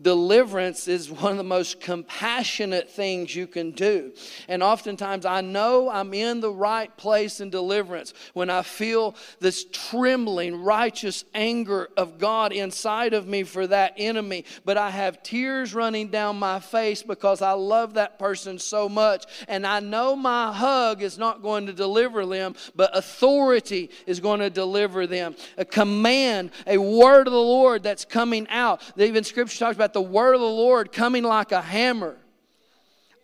[0.00, 4.12] Deliverance is one of the most compassionate things you can do.
[4.48, 9.64] And oftentimes, I know I'm in the right place in deliverance when I feel this
[9.72, 14.44] trembling, righteous anger of God inside of me for that enemy.
[14.64, 19.24] But I have tears running down my face because I love that person so much.
[19.48, 24.40] And I know my hug is not going to deliver them, but authority is going
[24.40, 25.36] to deliver them.
[25.56, 28.82] A command, a word of the Lord that's coming out.
[28.98, 32.16] Even Scripture talks about about the word of the Lord coming like a hammer.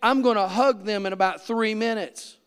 [0.01, 2.37] I'm going to hug them in about three minutes.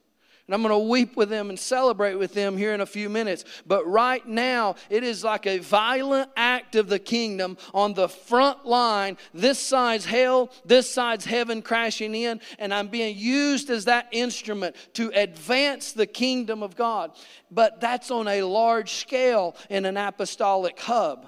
[0.46, 3.10] And I'm going to weep with them and celebrate with them here in a few
[3.10, 3.44] minutes.
[3.66, 8.64] But right now, it is like a violent act of the kingdom on the front
[8.64, 9.18] line.
[9.34, 12.40] This side's hell, this side's heaven crashing in.
[12.58, 17.10] And I'm being used as that instrument to advance the kingdom of God.
[17.50, 21.26] But that's on a large scale in an apostolic hub.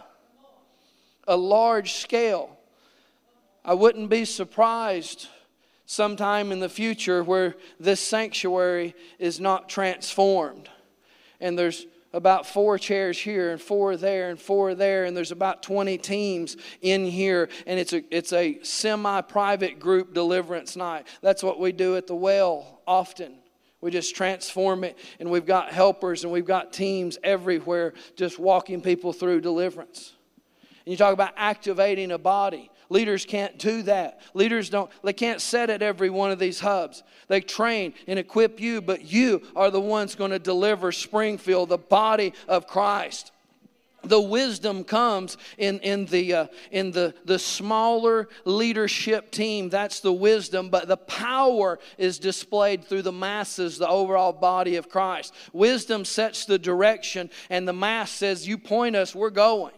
[1.27, 2.58] A large scale.
[3.69, 5.29] I wouldn't be surprised
[5.85, 10.71] sometime in the future where this sanctuary is not transformed.
[11.39, 15.63] And there's about four chairs here and four there and four there and there's about
[15.63, 21.07] 20 teams in here and it's a it's a semi-private group deliverance night.
[21.21, 23.35] That's what we do at the well often.
[23.83, 28.81] We just transform it and we've got helpers and we've got teams everywhere just walking
[28.81, 30.15] people through deliverance.
[30.87, 34.21] And you talk about activating a body Leaders can't do that.
[34.35, 37.03] Leaders don't, they can't set at every one of these hubs.
[37.29, 41.79] They train and equip you, but you are the ones going to deliver Springfield, the
[41.79, 43.33] body of Christ
[44.05, 49.69] the wisdom comes in, in, the, uh, in the, the smaller leadership team.
[49.69, 54.89] That's the wisdom, but the power is displayed through the masses, the overall body of
[54.89, 55.35] Christ.
[55.53, 59.75] Wisdom sets the direction, and the mass says, You point us, we're going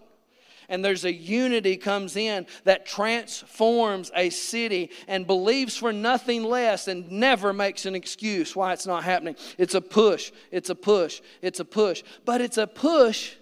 [0.70, 6.88] and there's a unity comes in that transforms a city and believes for nothing less
[6.88, 9.36] and never makes an excuse why it's not happening.
[9.58, 12.02] It's a push, it's a push, it's a push.
[12.24, 13.34] But it's a push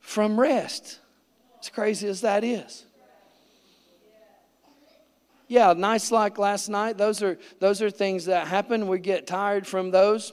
[0.00, 1.00] from rest.
[1.60, 2.84] As crazy as that is.
[5.48, 8.88] Yeah, nights like last night, those are those are things that happen.
[8.88, 10.32] We get tired from those.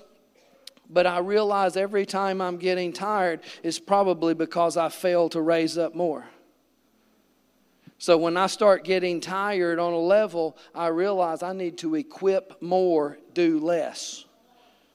[0.93, 5.77] But I realize every time I'm getting tired is probably because I fail to raise
[5.77, 6.25] up more.
[7.97, 12.61] So when I start getting tired on a level, I realize I need to equip
[12.61, 14.25] more, do less,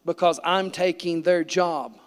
[0.05, 1.99] because I'm taking their job.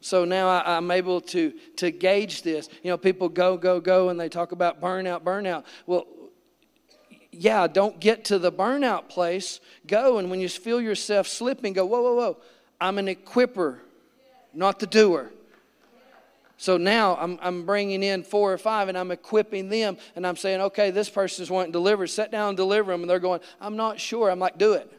[0.00, 2.68] So now I, am able to, to gauge this.
[2.82, 5.64] You know, people go, go, go, and they talk about burnout, burnout.
[5.86, 6.06] Well,
[7.38, 9.60] yeah, don't get to the burnout place.
[9.86, 12.36] Go, and when you feel yourself slipping, go, whoa, whoa, whoa.
[12.80, 13.78] I'm an equiper,
[14.52, 15.30] not the doer.
[16.56, 20.34] So now I'm, I'm bringing in four or five and I'm equipping them and I'm
[20.34, 22.08] saying, okay, this person's wanting delivered.
[22.08, 23.02] Sit down and deliver them.
[23.02, 24.28] And they're going, I'm not sure.
[24.28, 24.92] I'm like, do it.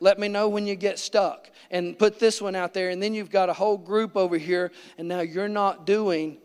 [0.00, 2.88] Let me know when you get stuck and put this one out there.
[2.88, 6.38] And then you've got a whole group over here and now you're not doing,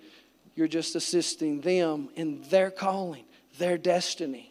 [0.56, 3.24] you're just assisting them in their calling,
[3.58, 4.51] their destiny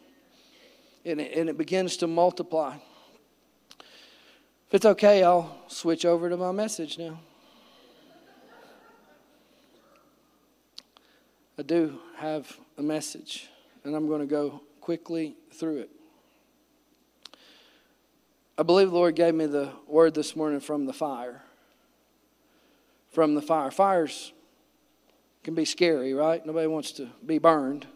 [1.05, 2.75] and it, and it begins to multiply.
[4.67, 7.19] If it's okay, I'll switch over to my message now.
[11.57, 13.49] I do have a message,
[13.83, 15.89] and I'm going to go quickly through it.
[18.57, 21.41] I believe the Lord gave me the word this morning from the fire.
[23.09, 23.71] From the fire.
[23.71, 24.33] Fires
[25.43, 26.45] can be scary, right?
[26.45, 27.87] Nobody wants to be burned.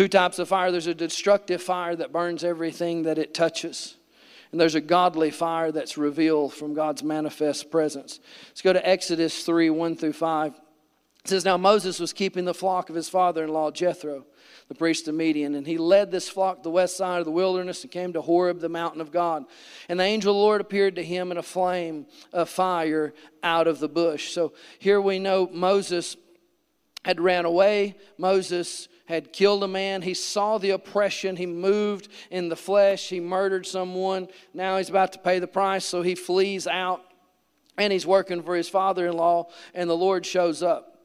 [0.00, 3.98] Two types of fire there's a destructive fire that burns everything that it touches.
[4.50, 8.18] And there's a godly fire that's revealed from God's manifest presence.
[8.48, 10.54] Let's go to Exodus 3 1 through 5.
[10.54, 14.24] It says, Now Moses was keeping the flock of his father in law, Jethro,
[14.68, 17.30] the priest of Midian, and he led this flock to the west side of the
[17.30, 19.44] wilderness and came to Horeb, the mountain of God.
[19.90, 23.66] And the angel of the Lord appeared to him in a flame of fire out
[23.66, 24.32] of the bush.
[24.32, 26.16] So here we know Moses
[27.04, 27.96] had ran away.
[28.16, 30.02] Moses had killed a man.
[30.02, 31.36] He saw the oppression.
[31.36, 33.08] He moved in the flesh.
[33.08, 34.28] He murdered someone.
[34.54, 37.02] Now he's about to pay the price, so he flees out
[37.76, 40.98] and he's working for his father in law, and the Lord shows up.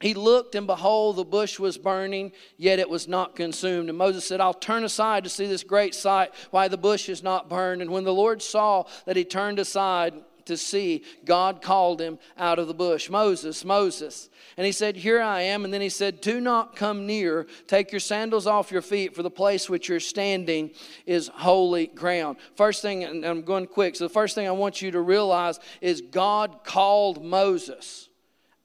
[0.00, 3.88] He looked, and behold, the bush was burning, yet it was not consumed.
[3.88, 7.22] And Moses said, I'll turn aside to see this great sight, why the bush is
[7.22, 7.82] not burned.
[7.82, 10.14] And when the Lord saw that he turned aside,
[10.48, 14.28] to see, God called him out of the bush Moses, Moses.
[14.56, 15.64] And he said, Here I am.
[15.64, 17.46] And then he said, Do not come near.
[17.66, 20.72] Take your sandals off your feet, for the place which you're standing
[21.06, 22.36] is holy ground.
[22.56, 23.96] First thing, and I'm going quick.
[23.96, 28.08] So the first thing I want you to realize is God called Moses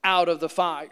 [0.04, 0.90] out of the fire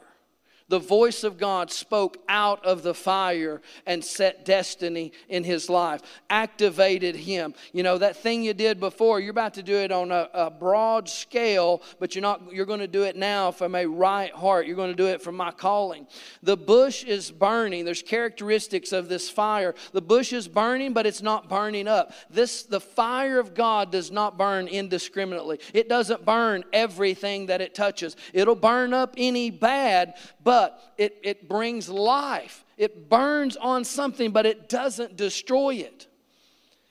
[0.72, 6.02] the voice of God spoke out of the fire and set destiny in his life,
[6.30, 7.54] activated him.
[7.74, 10.50] You know, that thing you did before, you're about to do it on a, a
[10.50, 14.66] broad scale, but you're not, you're going to do it now from a right heart.
[14.66, 16.08] You're going to do it from my calling.
[16.42, 17.84] The bush is burning.
[17.84, 19.76] There's characteristics of this fire.
[19.92, 22.14] The bush is burning, but it's not burning up.
[22.30, 25.60] This, the fire of God does not burn indiscriminately.
[25.74, 28.16] It doesn't burn everything that it touches.
[28.32, 30.61] It'll burn up any bad, but
[30.98, 32.64] it, it brings life.
[32.78, 36.08] It burns on something, but it doesn't destroy it.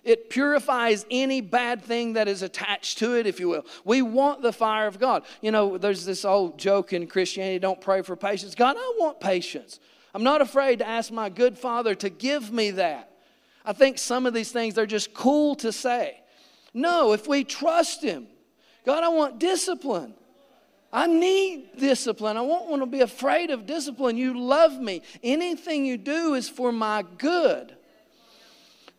[0.03, 3.66] It purifies any bad thing that is attached to it, if you will.
[3.85, 5.25] We want the fire of God.
[5.43, 8.55] You know, there's this old joke in Christianity don't pray for patience.
[8.55, 9.79] God, I want patience.
[10.14, 13.11] I'm not afraid to ask my good Father to give me that.
[13.64, 16.21] I think some of these things are just cool to say.
[16.73, 18.27] No, if we trust Him,
[18.87, 20.14] God, I want discipline.
[20.93, 22.36] I need discipline.
[22.36, 24.16] I won't want to be afraid of discipline.
[24.16, 25.03] You love me.
[25.22, 27.76] Anything you do is for my good.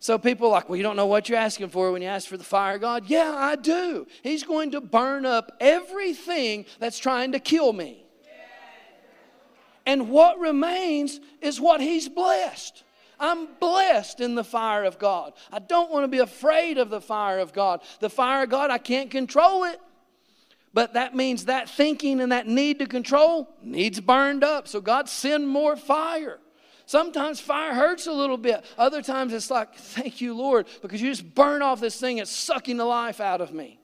[0.00, 2.26] So people are like, well, you don't know what you're asking for when you ask
[2.26, 3.04] for the fire of God.
[3.06, 4.06] Yeah, I do.
[4.22, 8.04] He's going to burn up everything that's trying to kill me.
[9.86, 12.84] And what remains is what He's blessed.
[13.20, 15.34] I'm blessed in the fire of God.
[15.52, 17.80] I don't want to be afraid of the fire of God.
[18.00, 19.80] The fire of God, I can't control it.
[20.74, 24.66] But that means that thinking and that need to control needs burned up.
[24.66, 26.38] So God send more fire.
[26.86, 28.64] Sometimes fire hurts a little bit.
[28.78, 32.18] Other times it's like, thank you, Lord, because you just burn off this thing.
[32.18, 33.78] It's sucking the life out of me.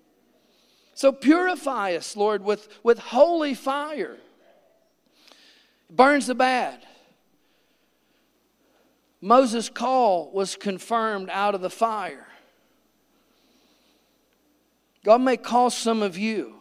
[0.94, 4.16] So purify us, Lord, with, with holy fire.
[5.88, 6.84] It burns the bad.
[9.20, 12.26] Moses' call was confirmed out of the fire.
[15.04, 16.57] God may call some of you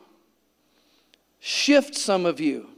[1.40, 2.70] shift some of you.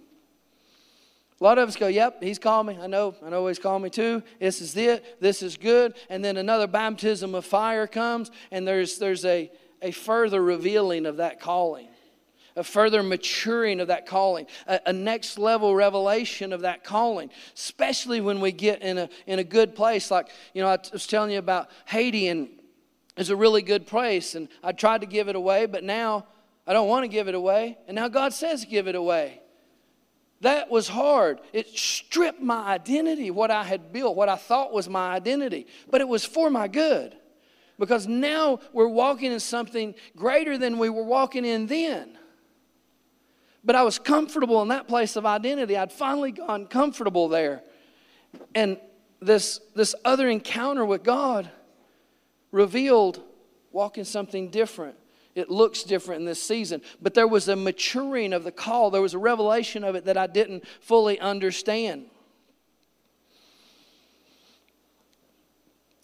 [1.39, 2.77] A lot of us go, Yep, he's called me.
[2.81, 4.21] I know, I know he's called me too.
[4.39, 5.21] This is it.
[5.21, 5.93] This is good.
[6.09, 9.49] And then another baptism of fire comes, and there's, there's a,
[9.81, 11.87] a further revealing of that calling,
[12.57, 18.19] a further maturing of that calling, a, a next level revelation of that calling, especially
[18.19, 20.11] when we get in a, in a good place.
[20.11, 22.49] Like, you know, I was telling you about Haiti, and
[23.15, 26.25] it's a really good place, and I tried to give it away, but now
[26.67, 27.77] I don't want to give it away.
[27.87, 29.41] And now God says, give it away.
[30.41, 31.41] That was hard.
[31.51, 35.67] It stripped my identity, what I had built, what I thought was my identity.
[35.89, 37.15] But it was for my good.
[37.77, 42.17] Because now we're walking in something greater than we were walking in then.
[43.63, 45.75] But I was comfortable in that place of identity.
[45.75, 47.61] I'd finally gone comfortable there.
[48.55, 48.77] And
[49.21, 51.49] this, this other encounter with God
[52.51, 53.21] revealed
[53.71, 54.95] walking something different
[55.39, 56.81] it looks different in this season.
[57.01, 60.17] But there was a maturing of the call, there was a revelation of it that
[60.17, 62.05] I didn't fully understand.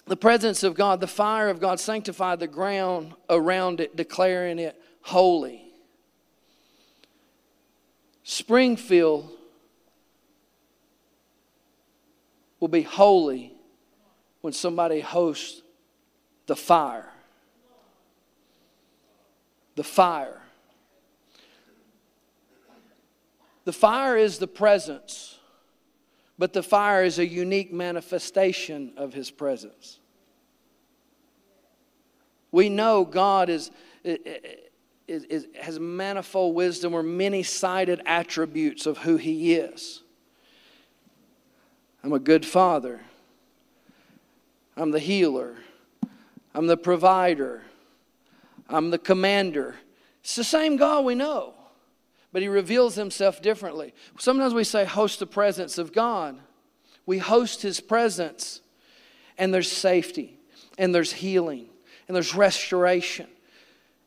[0.07, 4.79] The presence of God, the fire of God sanctified the ground around it, declaring it
[5.01, 5.63] holy.
[8.23, 9.29] Springfield
[12.59, 13.53] will be holy
[14.41, 15.61] when somebody hosts
[16.45, 17.14] the fire
[19.75, 20.41] the fire.
[23.65, 25.39] The fire is the presence,
[26.37, 29.99] but the fire is a unique manifestation of His presence.
[32.51, 33.71] We know God is,
[34.03, 34.19] is,
[35.07, 40.03] is has manifold wisdom or many sided attributes of who He is.
[42.03, 43.01] I'm a good father.
[44.77, 45.55] I'm the healer.
[46.53, 47.63] I'm the provider.
[48.69, 49.75] I'm the commander.
[50.21, 51.53] It's the same God we know,
[52.31, 53.93] but He reveals Himself differently.
[54.17, 56.39] Sometimes we say, host the presence of God.
[57.05, 58.61] We host His presence,
[59.37, 60.39] and there's safety,
[60.77, 61.67] and there's healing,
[62.07, 63.27] and there's restoration.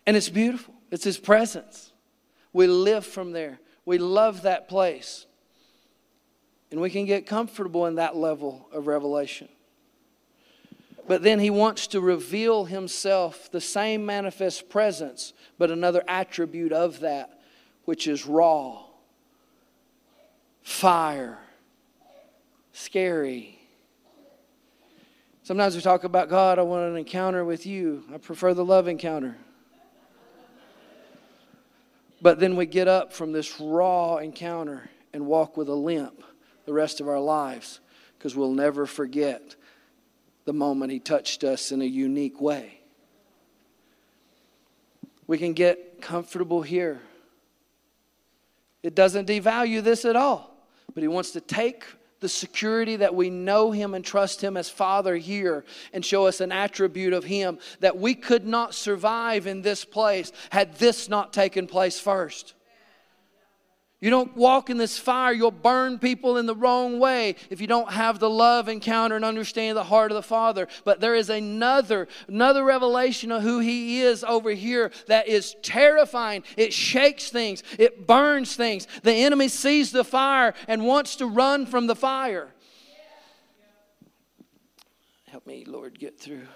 [0.07, 0.75] And it's beautiful.
[0.91, 1.93] It's His presence.
[2.53, 3.61] We live from there.
[3.85, 5.27] We love that place.
[6.71, 9.49] And we can get comfortable in that level of revelation.
[11.09, 17.01] But then he wants to reveal himself, the same manifest presence, but another attribute of
[17.01, 17.41] that,
[17.87, 18.85] which is raw,
[20.63, 21.39] fire,
[22.73, 23.59] scary.
[25.43, 28.05] Sometimes we talk about God, I want an encounter with you.
[28.13, 29.39] I prefer the love encounter.
[32.21, 36.23] But then we get up from this raw encounter and walk with a limp
[36.67, 37.81] the rest of our lives
[38.19, 39.57] because we'll never forget
[40.49, 42.81] the moment He touched us in a unique way.
[45.27, 47.03] We can get comfortable here.
[48.83, 50.57] It doesn't devalue this at all,
[50.95, 51.85] but He wants to take
[52.21, 56.41] the security that we know Him and trust Him as Father here and show us
[56.41, 61.35] an attribute of Him that we could not survive in this place had this not
[61.35, 62.55] taken place first.
[64.01, 67.67] You don't walk in this fire, you'll burn people in the wrong way if you
[67.67, 70.69] don't have the love encounter and understand the heart of the Father.
[70.85, 76.45] But there is another, another revelation of who He is over here that is terrifying.
[76.57, 78.87] It shakes things, it burns things.
[79.03, 82.55] The enemy sees the fire and wants to run from the fire.
[85.27, 86.47] Help me, Lord, get through.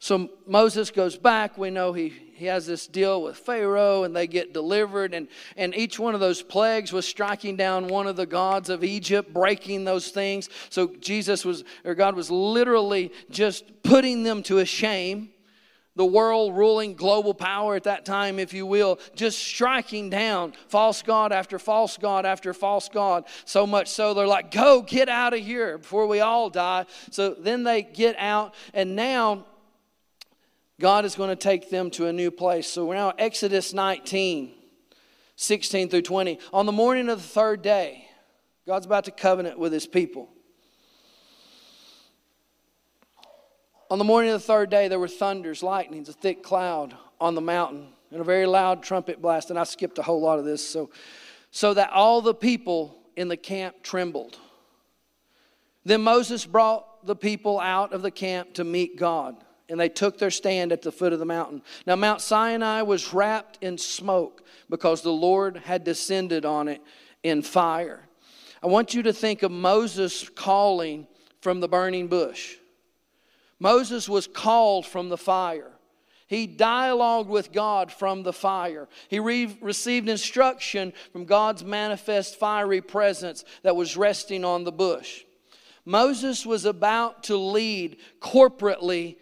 [0.00, 1.56] So Moses goes back.
[1.56, 5.14] We know he, he has this deal with Pharaoh and they get delivered.
[5.14, 8.82] And, and each one of those plagues was striking down one of the gods of
[8.82, 10.48] Egypt, breaking those things.
[10.68, 15.30] So Jesus was, or God was literally just putting them to a shame.
[15.96, 21.02] The world ruling global power at that time, if you will, just striking down false
[21.02, 23.26] God after false God after false God.
[23.44, 26.86] So much so they're like, go, get out of here before we all die.
[27.12, 29.46] So then they get out, and now
[30.80, 32.66] God is going to take them to a new place.
[32.66, 34.52] So we're now Exodus 19,
[35.36, 36.38] 16 through 20.
[36.52, 38.08] On the morning of the third day,
[38.66, 40.30] God's about to covenant with his people.
[43.90, 47.36] On the morning of the third day, there were thunders, lightnings, a thick cloud on
[47.36, 49.50] the mountain, and a very loud trumpet blast.
[49.50, 50.90] And I skipped a whole lot of this, so,
[51.52, 54.38] so that all the people in the camp trembled.
[55.84, 59.36] Then Moses brought the people out of the camp to meet God
[59.68, 61.62] and they took their stand at the foot of the mountain.
[61.86, 66.82] Now, Mount Sinai was wrapped in smoke because the Lord had descended on it
[67.22, 68.08] in fire.
[68.62, 71.06] I want you to think of Moses calling
[71.40, 72.56] from the burning bush.
[73.58, 75.70] Moses was called from the fire.
[76.26, 78.88] He dialogued with God from the fire.
[79.08, 85.24] He re- received instruction from God's manifest fiery presence that was resting on the bush.
[85.84, 89.16] Moses was about to lead corporately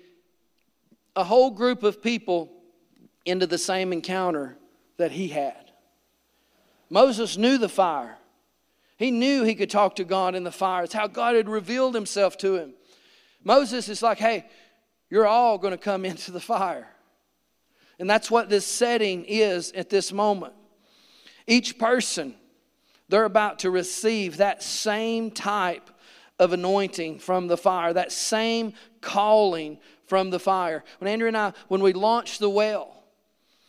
[1.15, 2.51] a whole group of people
[3.25, 4.57] into the same encounter
[4.97, 5.71] that he had.
[6.91, 8.19] Moses knew the fire.
[8.97, 10.85] He knew he could talk to God in the fire.
[10.85, 12.75] It's how God had revealed himself to him.
[13.43, 14.47] Moses is like, hey,
[15.11, 16.89] you're all going to come into the fire.
[17.99, 20.55] And that's what this setting is at this moment.
[21.47, 22.35] Each person,
[23.09, 25.91] they're about to receive that same type
[26.39, 29.79] of anointing from the fire, that same calling
[30.13, 30.85] from the fire.
[30.99, 33.03] When Andrew and I, when we launched the well,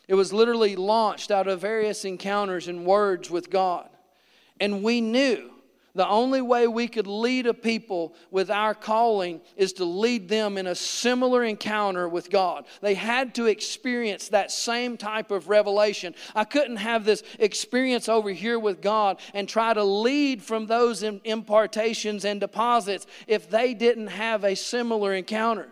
[0.10, 3.88] it was literally launched out of various encounters and words with God.
[4.60, 5.52] And we knew
[5.96, 10.58] the only way we could lead a people with our calling is to lead them
[10.58, 12.66] in a similar encounter with God.
[12.82, 16.14] They had to experience that same type of revelation.
[16.36, 21.04] I couldn't have this experience over here with God and try to lead from those
[21.04, 25.70] impartations and deposits if they didn't have a similar encounter.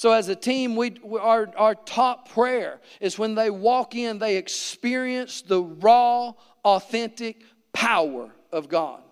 [0.00, 4.38] So, as a team, we, our, our top prayer is when they walk in, they
[4.38, 6.32] experience the raw,
[6.64, 7.42] authentic
[7.74, 9.02] power of God.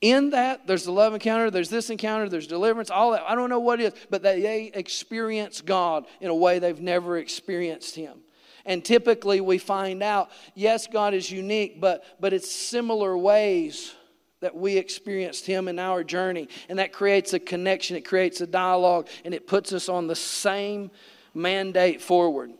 [0.00, 3.22] In that, there's the love encounter, there's this encounter, there's deliverance, all that.
[3.28, 7.16] I don't know what it is, but they experience God in a way they've never
[7.16, 8.22] experienced Him.
[8.66, 13.94] And typically we find out, yes, God is unique, but, but it's similar ways
[14.42, 16.48] that we experienced Him in our journey.
[16.68, 20.16] And that creates a connection, it creates a dialogue, and it puts us on the
[20.16, 20.90] same
[21.32, 22.52] mandate forward.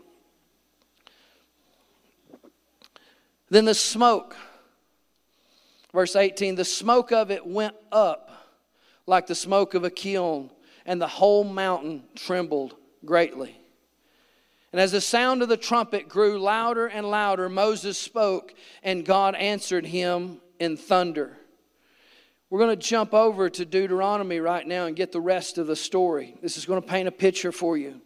[3.50, 4.34] Then the smoke,
[5.92, 8.30] verse 18, the smoke of it went up
[9.06, 10.50] like the smoke of a kiln,
[10.86, 12.74] and the whole mountain trembled
[13.04, 13.58] greatly.
[14.72, 19.34] And as the sound of the trumpet grew louder and louder, Moses spoke, and God
[19.34, 21.36] answered him in thunder.
[22.52, 25.74] We're going to jump over to Deuteronomy right now and get the rest of the
[25.74, 26.34] story.
[26.42, 28.02] This is going to paint a picture for you.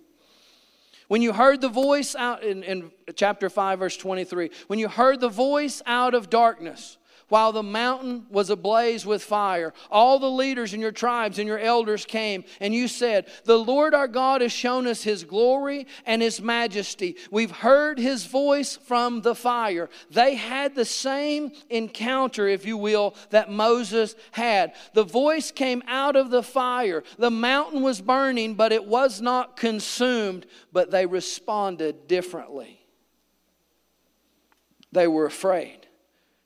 [1.09, 5.19] When you heard the voice out in, in chapter 5, verse 23, when you heard
[5.19, 6.97] the voice out of darkness,
[7.29, 11.59] while the mountain was ablaze with fire, all the leaders in your tribes and your
[11.59, 16.23] elders came, and you said, The Lord our God has shown us his glory and
[16.23, 17.17] his majesty.
[17.31, 19.91] We've heard his voice from the fire.
[20.11, 24.75] They had the same encounter, if you will, that Moses had.
[24.95, 27.03] The voice came out of the fire.
[27.19, 32.81] The mountain was burning, but it was not consumed, but they responded differently.
[34.93, 35.86] They were afraid.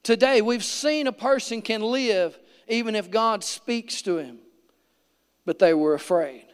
[0.03, 2.38] Today, we've seen a person can live
[2.68, 4.38] even if God speaks to him,
[5.44, 6.46] but they were afraid.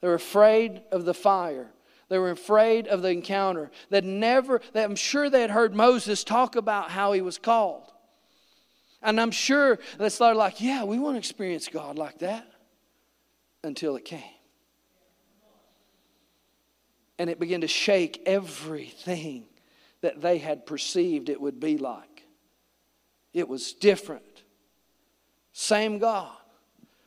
[0.00, 1.70] They were afraid of the fire.
[2.08, 3.70] They were afraid of the encounter.
[3.90, 7.92] That never, I'm sure they had heard Moses talk about how he was called.
[9.02, 12.46] And I'm sure they started like, yeah, we want to experience God like that
[13.64, 14.22] until it came.
[17.18, 19.44] And it began to shake everything
[20.00, 22.11] that they had perceived it would be like.
[23.32, 24.42] It was different.
[25.52, 26.32] Same God,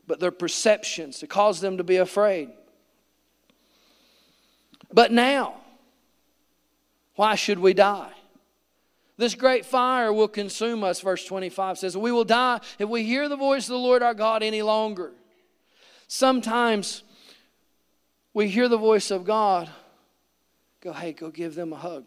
[0.08, 2.50] but their perceptions to cause them to be afraid.
[4.94, 5.56] But now,
[7.16, 8.12] why should we die?
[9.18, 11.98] This great fire will consume us, verse 25 says.
[11.98, 15.12] We will die if we hear the voice of the Lord our God any longer.
[16.08, 17.04] Sometimes
[18.34, 19.70] we hear the voice of God,
[20.82, 22.06] go, hey, go give them a hug.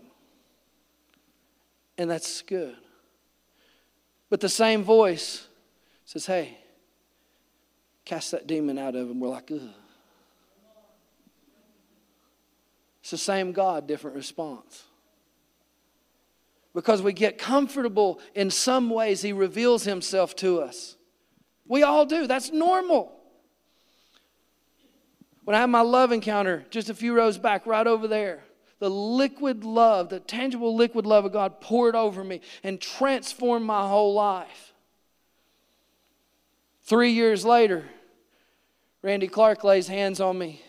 [1.97, 2.77] And that's good.
[4.31, 5.47] But the same voice
[6.05, 6.59] says, Hey,
[8.05, 9.21] cast that demon out of him.
[9.21, 9.61] We're like, Ugh.
[13.01, 14.85] It's the same God, different response.
[16.75, 20.97] Because we get comfortable in some ways, He reveals Himself to us.
[21.67, 23.13] We all do, that's normal.
[25.45, 28.43] When I had my love encounter just a few rows back, right over there,
[28.79, 33.87] the liquid love, the tangible liquid love of God poured over me and transformed my
[33.89, 34.73] whole life.
[36.83, 37.85] Three years later,
[39.03, 40.63] Randy Clark lays hands on me,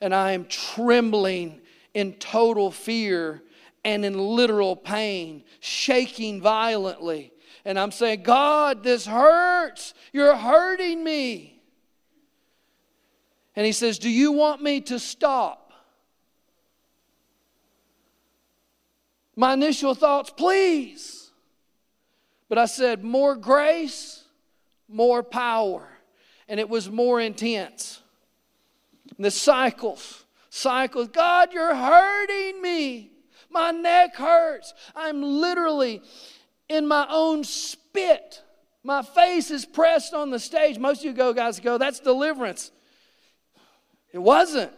[0.00, 1.60] and I am trembling
[1.94, 3.42] in total fear
[3.84, 7.32] and in literal pain, shaking violently.
[7.64, 9.94] And I'm saying, God, this hurts.
[10.12, 11.60] You're hurting me.
[13.54, 15.61] And he says, Do you want me to stop?
[19.36, 21.30] My initial thoughts, please.
[22.48, 24.24] But I said, more grace,
[24.88, 25.88] more power.
[26.48, 28.00] And it was more intense.
[29.16, 31.08] And the cycles, cycles.
[31.08, 33.10] God, you're hurting me.
[33.48, 34.74] My neck hurts.
[34.94, 36.02] I'm literally
[36.68, 38.42] in my own spit.
[38.84, 40.78] My face is pressed on the stage.
[40.78, 42.70] Most of you go, guys, go, that's deliverance.
[44.12, 44.72] It wasn't.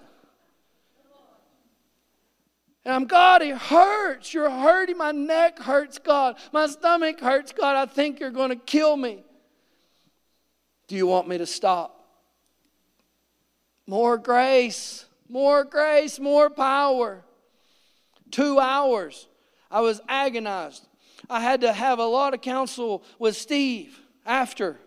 [2.84, 4.34] And I'm, God, it hurts.
[4.34, 4.98] You're hurting.
[4.98, 6.36] My neck hurts, God.
[6.52, 7.76] My stomach hurts, God.
[7.76, 9.24] I think you're going to kill me.
[10.86, 12.04] Do you want me to stop?
[13.86, 17.24] More grace, more grace, more power.
[18.30, 19.28] Two hours.
[19.70, 20.86] I was agonized.
[21.28, 24.78] I had to have a lot of counsel with Steve after.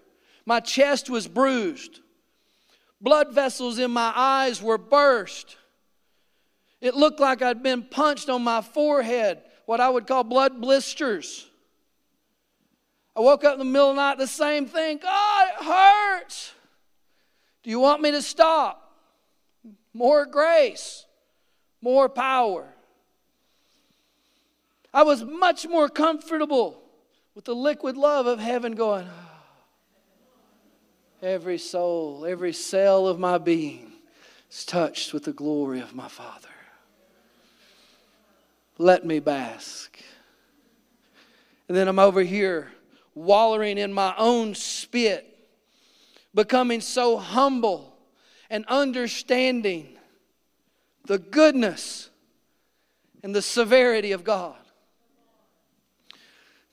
[0.45, 1.99] My chest was bruised.
[3.01, 5.57] Blood vessels in my eyes were burst.
[6.79, 11.47] It looked like I'd been punched on my forehead, what I would call blood blisters.
[13.15, 14.99] I woke up in the middle of the night, the same thing.
[14.99, 16.53] God, it hurts.
[17.63, 18.83] Do you want me to stop?
[19.93, 21.05] More grace,
[21.81, 22.67] more power.
[24.93, 26.81] I was much more comfortable
[27.33, 29.43] with the liquid love of heaven going, ah,
[31.23, 33.91] every soul, every cell of my being
[34.51, 36.46] is touched with the glory of my Father
[38.77, 39.99] let me bask.
[41.67, 42.71] And then I'm over here
[43.13, 45.25] wallowing in my own spit,
[46.33, 47.97] becoming so humble
[48.49, 49.97] and understanding
[51.05, 52.09] the goodness
[53.23, 54.55] and the severity of God.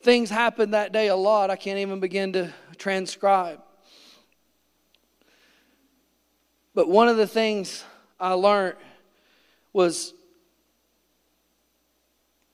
[0.03, 3.61] Things happened that day a lot, I can't even begin to transcribe.
[6.75, 7.85] But one of the things
[8.21, 8.77] I learned
[9.73, 10.14] was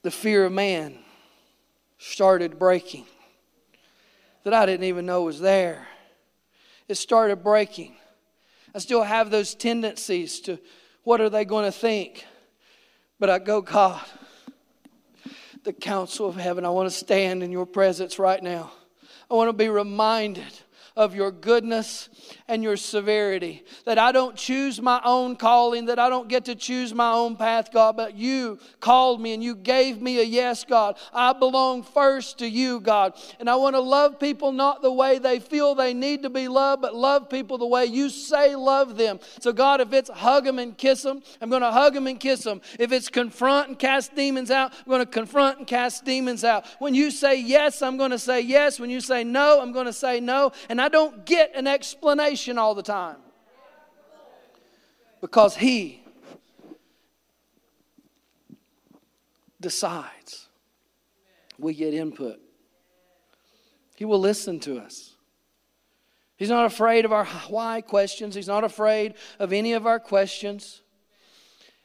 [0.03, 0.98] the fear of man
[1.98, 3.07] started breaking
[4.44, 5.86] that I didn't even know was there.
[6.88, 7.96] It started breaking.
[8.74, 10.59] I still have those tendencies to
[11.03, 12.24] what are they going to think?
[13.18, 14.03] But I go, God,
[15.64, 18.72] the council of heaven, I want to stand in your presence right now.
[19.30, 20.53] I want to be reminded
[20.96, 22.09] of your goodness
[22.51, 23.64] and your severity.
[23.84, 27.36] That I don't choose my own calling, that I don't get to choose my own
[27.36, 30.98] path, God, but you called me and you gave me a yes, God.
[31.14, 33.14] I belong first to you, God.
[33.38, 36.48] And I want to love people not the way they feel they need to be
[36.48, 39.20] loved, but love people the way you say love them.
[39.38, 42.18] So, God, if it's hug them and kiss them, I'm going to hug them and
[42.18, 42.61] kiss them.
[42.80, 46.66] If it's confront and cast demons out, I'm going to confront and cast demons out.
[46.80, 48.80] When you say yes, I'm going to say yes.
[48.80, 50.51] When you say no, I'm going to say no.
[50.68, 53.16] And I don't get an explanation all the time.
[55.20, 56.03] Because He
[59.61, 60.49] decides.
[61.59, 62.41] We get input.
[63.97, 65.14] He will listen to us.
[66.36, 68.34] He's not afraid of our why questions.
[68.34, 70.80] He's not afraid of any of our questions.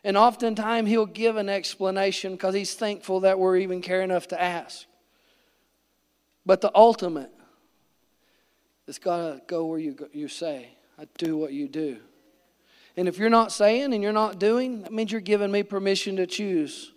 [0.05, 4.41] And oftentimes he'll give an explanation because he's thankful that we're even care enough to
[4.41, 4.85] ask.
[6.45, 7.31] But the ultimate
[8.87, 10.69] it's got to go where you, go, you say.
[10.97, 11.97] I do what you do.
[12.97, 16.15] And if you're not saying and you're not doing, that means you're giving me permission
[16.17, 16.93] to choose.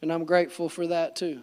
[0.00, 1.42] And I'm grateful for that too.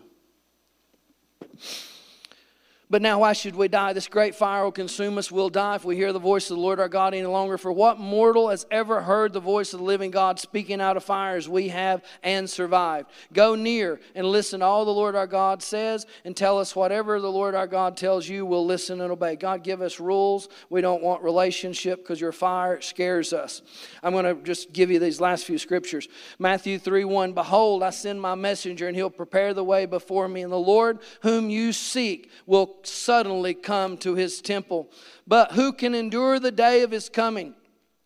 [2.90, 3.94] But now, why should we die?
[3.94, 5.32] This great fire will consume us.
[5.32, 7.58] We'll die if we hear the voice of the Lord our God any longer.
[7.58, 11.04] For what mortal has ever heard the voice of the living God speaking out of
[11.04, 13.10] fire as we have and survived?
[13.32, 17.20] Go near and listen to all the Lord our God says and tell us whatever
[17.20, 19.38] the Lord our God tells you, we'll listen and obey.
[19.38, 20.50] God, give us rules.
[20.70, 23.62] We don't want relationship because your fire scares us.
[24.04, 26.08] I'm going to just give you these last few scriptures.
[26.38, 30.42] Matthew 3 1 Behold, I send my messenger, and he'll prepare the way before me.
[30.42, 34.92] And the Lord whom you seek will suddenly come to his temple.
[35.28, 37.56] But who can endure the day of his coming?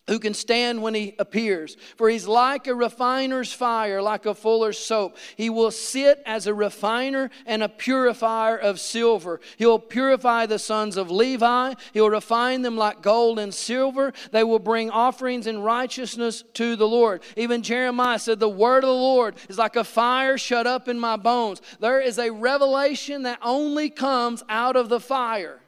[0.08, 1.76] Who can stand when he appears?
[1.96, 5.18] For he's like a refiner's fire, like a fuller's soap.
[5.36, 9.38] He will sit as a refiner and a purifier of silver.
[9.58, 11.74] He'll purify the sons of Levi.
[11.92, 14.14] He'll refine them like gold and silver.
[14.32, 17.22] They will bring offerings in righteousness to the Lord.
[17.36, 20.98] Even Jeremiah said, The word of the Lord is like a fire shut up in
[20.98, 21.60] my bones.
[21.80, 25.60] There is a revelation that only comes out of the fire.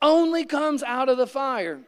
[0.00, 1.80] Only comes out of the fire.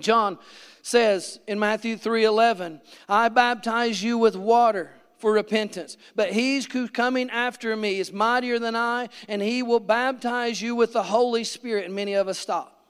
[0.00, 0.38] John
[0.82, 7.28] says in Matthew 3:11, "I baptize you with water for repentance, but he's who's coming
[7.30, 11.86] after me is mightier than I, and he will baptize you with the Holy Spirit."
[11.86, 12.84] And many of us stop.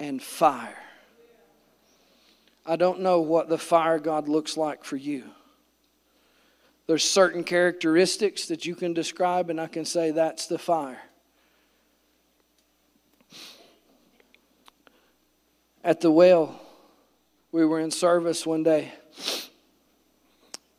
[0.00, 0.82] And fire.
[2.64, 5.30] I don't know what the fire God looks like for you.
[6.86, 11.00] There's certain characteristics that you can describe, and I can say that's the fire.
[15.84, 16.60] At the well.
[17.50, 18.92] We were in service one day,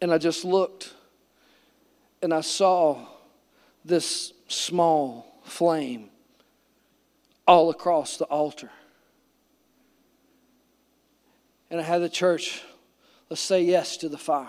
[0.01, 0.93] and I just looked
[2.23, 3.05] and I saw
[3.83, 6.09] this small flame
[7.45, 8.71] all across the altar.
[11.69, 12.61] And I had the church,
[13.29, 14.47] let's say yes to the fire.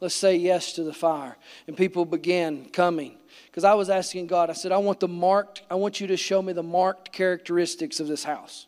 [0.00, 1.36] Let's say yes to the fire.
[1.66, 3.18] And people began coming.
[3.46, 6.16] Because I was asking God, I said, I want the marked, I want you to
[6.16, 8.66] show me the marked characteristics of this house.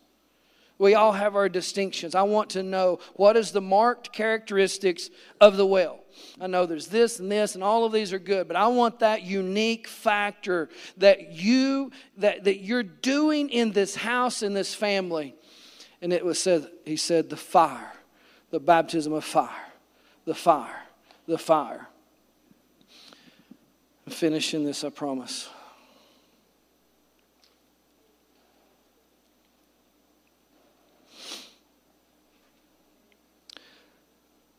[0.82, 2.16] We all have our distinctions.
[2.16, 5.10] I want to know what is the marked characteristics
[5.40, 6.00] of the well.
[6.40, 8.98] I know there's this and this and all of these are good, but I want
[8.98, 15.36] that unique factor that you that, that you're doing in this house in this family.
[16.00, 17.92] And it was said he said the fire,
[18.50, 19.68] the baptism of fire,
[20.24, 20.82] the fire,
[21.28, 21.86] the fire.
[24.04, 25.48] I'm finishing this, I promise.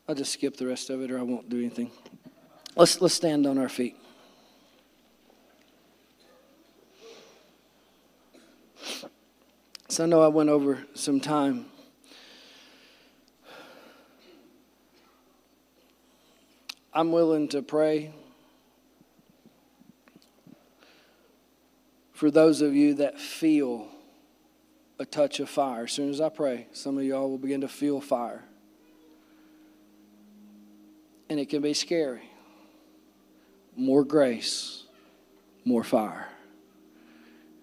[0.08, 1.90] I'll just skip the rest of it or I won't do anything.
[2.76, 3.96] Let's, let's stand on our feet.
[9.88, 11.68] So I know I went over some time.
[16.94, 18.12] I'm willing to pray
[22.12, 23.88] for those of you that feel
[25.00, 25.86] a touch of fire.
[25.86, 28.44] As soon as I pray, some of y'all will begin to feel fire
[31.30, 32.30] and it can be scary.
[33.76, 34.84] More grace,
[35.66, 36.28] more fire.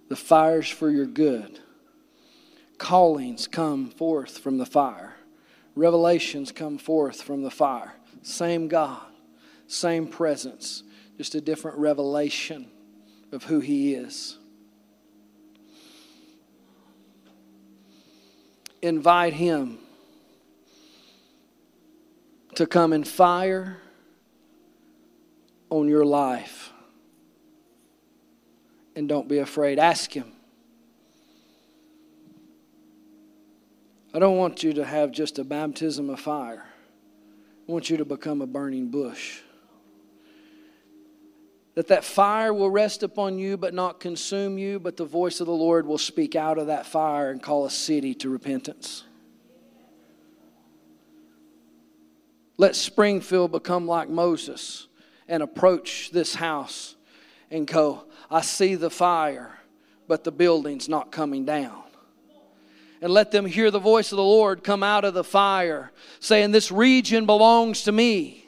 [0.09, 1.61] The fire's for your good.
[2.79, 5.15] Callings come forth from the fire.
[5.77, 7.95] Revelations come forth from the fire.
[8.23, 9.03] Same God,
[9.67, 10.83] same presence,
[11.17, 12.69] just a different revelation
[13.31, 14.37] of who He is.
[18.83, 19.79] Invite Him
[22.61, 23.79] to come in fire
[25.71, 26.75] on your life
[28.95, 29.79] and don't be afraid.
[29.79, 30.31] Ask Him.
[34.13, 36.67] I don't want you to have just a baptism of fire.
[37.67, 39.41] I want you to become a burning bush.
[41.77, 45.47] That that fire will rest upon you but not consume you, but the voice of
[45.47, 49.05] the Lord will speak out of that fire and call a city to repentance.
[52.61, 54.87] Let Springfield become like Moses
[55.27, 56.95] and approach this house
[57.51, 59.61] and go, I see the fire,
[60.07, 61.85] but the building's not coming down
[63.01, 66.51] and let them hear the voice of the Lord come out of the fire, saying,
[66.51, 68.45] This region belongs to me.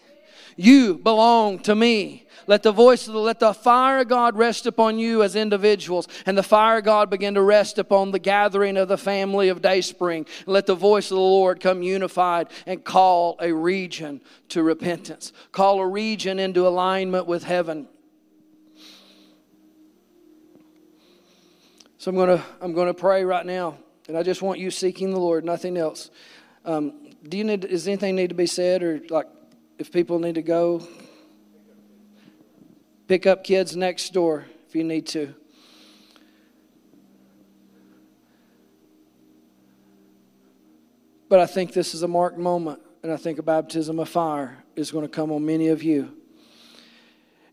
[0.57, 2.27] You belong to me.
[2.47, 6.09] Let the voice of the, let the fire of God rest upon you as individuals,
[6.27, 9.63] and the fire of God begin to rest upon the gathering of the family of
[9.63, 10.27] Dayspring.
[10.47, 14.21] Let the voice of the Lord come unified and call a region
[14.51, 15.33] to repentance.
[15.53, 17.89] Call a region into alignment with heaven.
[21.99, 23.79] So I'm gonna I'm gonna pray right now.
[24.09, 26.11] And I just want you seeking the Lord, nothing else.
[26.65, 29.27] Um, do you need, does anything need to be said, or like
[29.79, 30.87] if people need to go?
[33.09, 35.35] Pick up kids next door if you need to.
[41.29, 44.65] But I think this is a marked moment, and I think a baptism of fire
[44.77, 46.15] is going to come on many of you.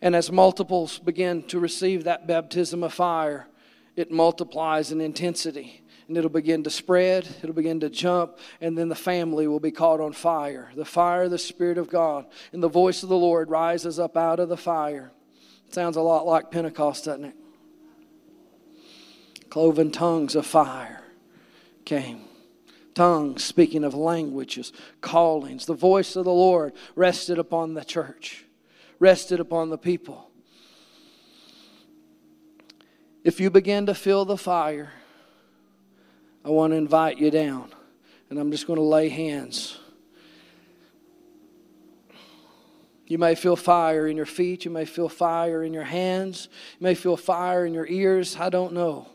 [0.02, 3.48] And as multiples begin to receive that baptism of fire,
[3.96, 8.90] it multiplies in intensity and it'll begin to spread, it'll begin to jump, and then
[8.90, 10.72] the family will be caught on fire.
[10.76, 14.18] The fire of the Spirit of God and the voice of the Lord rises up
[14.18, 15.12] out of the fire.
[15.70, 17.36] Sounds a lot like Pentecost, doesn't it?
[19.50, 21.04] Cloven tongues of fire
[21.86, 22.22] came.
[22.94, 25.66] Tongues speaking of languages, callings.
[25.66, 28.46] The voice of the Lord rested upon the church,
[29.00, 30.30] rested upon the people.
[33.24, 34.92] If you begin to feel the fire,
[36.44, 37.72] I want to invite you down.
[38.30, 39.79] And I'm just going to lay hands.
[43.10, 44.64] You may feel fire in your feet.
[44.66, 46.48] You may feel fire in your hands.
[46.80, 48.38] You may feel fire in your ears.
[48.40, 49.10] I don't know.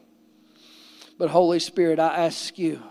[1.17, 2.83] But, Holy Spirit, I ask you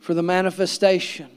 [0.00, 1.28] for the manifestation,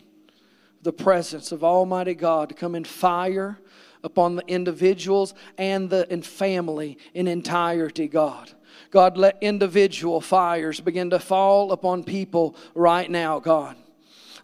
[0.81, 3.59] the presence of Almighty God to come in fire
[4.05, 8.51] upon the individuals and the and family in entirety, God.
[8.89, 13.75] God, let individual fires begin to fall upon people right now, God.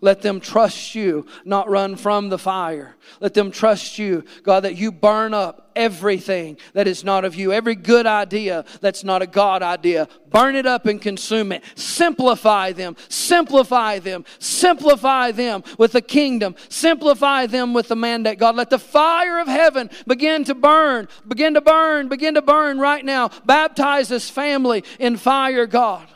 [0.01, 2.95] Let them trust you, not run from the fire.
[3.19, 7.51] Let them trust you, God, that you burn up everything that is not of you.
[7.51, 10.07] Every good idea that's not a God idea.
[10.29, 11.63] Burn it up and consume it.
[11.75, 12.95] Simplify them.
[13.09, 14.23] Simplify them.
[14.39, 16.55] Simplify them with the kingdom.
[16.69, 18.39] Simplify them with the mandate.
[18.39, 22.79] God, let the fire of heaven begin to burn, begin to burn, begin to burn
[22.79, 23.29] right now.
[23.45, 26.07] Baptize this family in fire, God.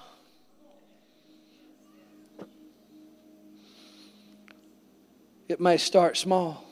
[5.53, 6.65] It may start small.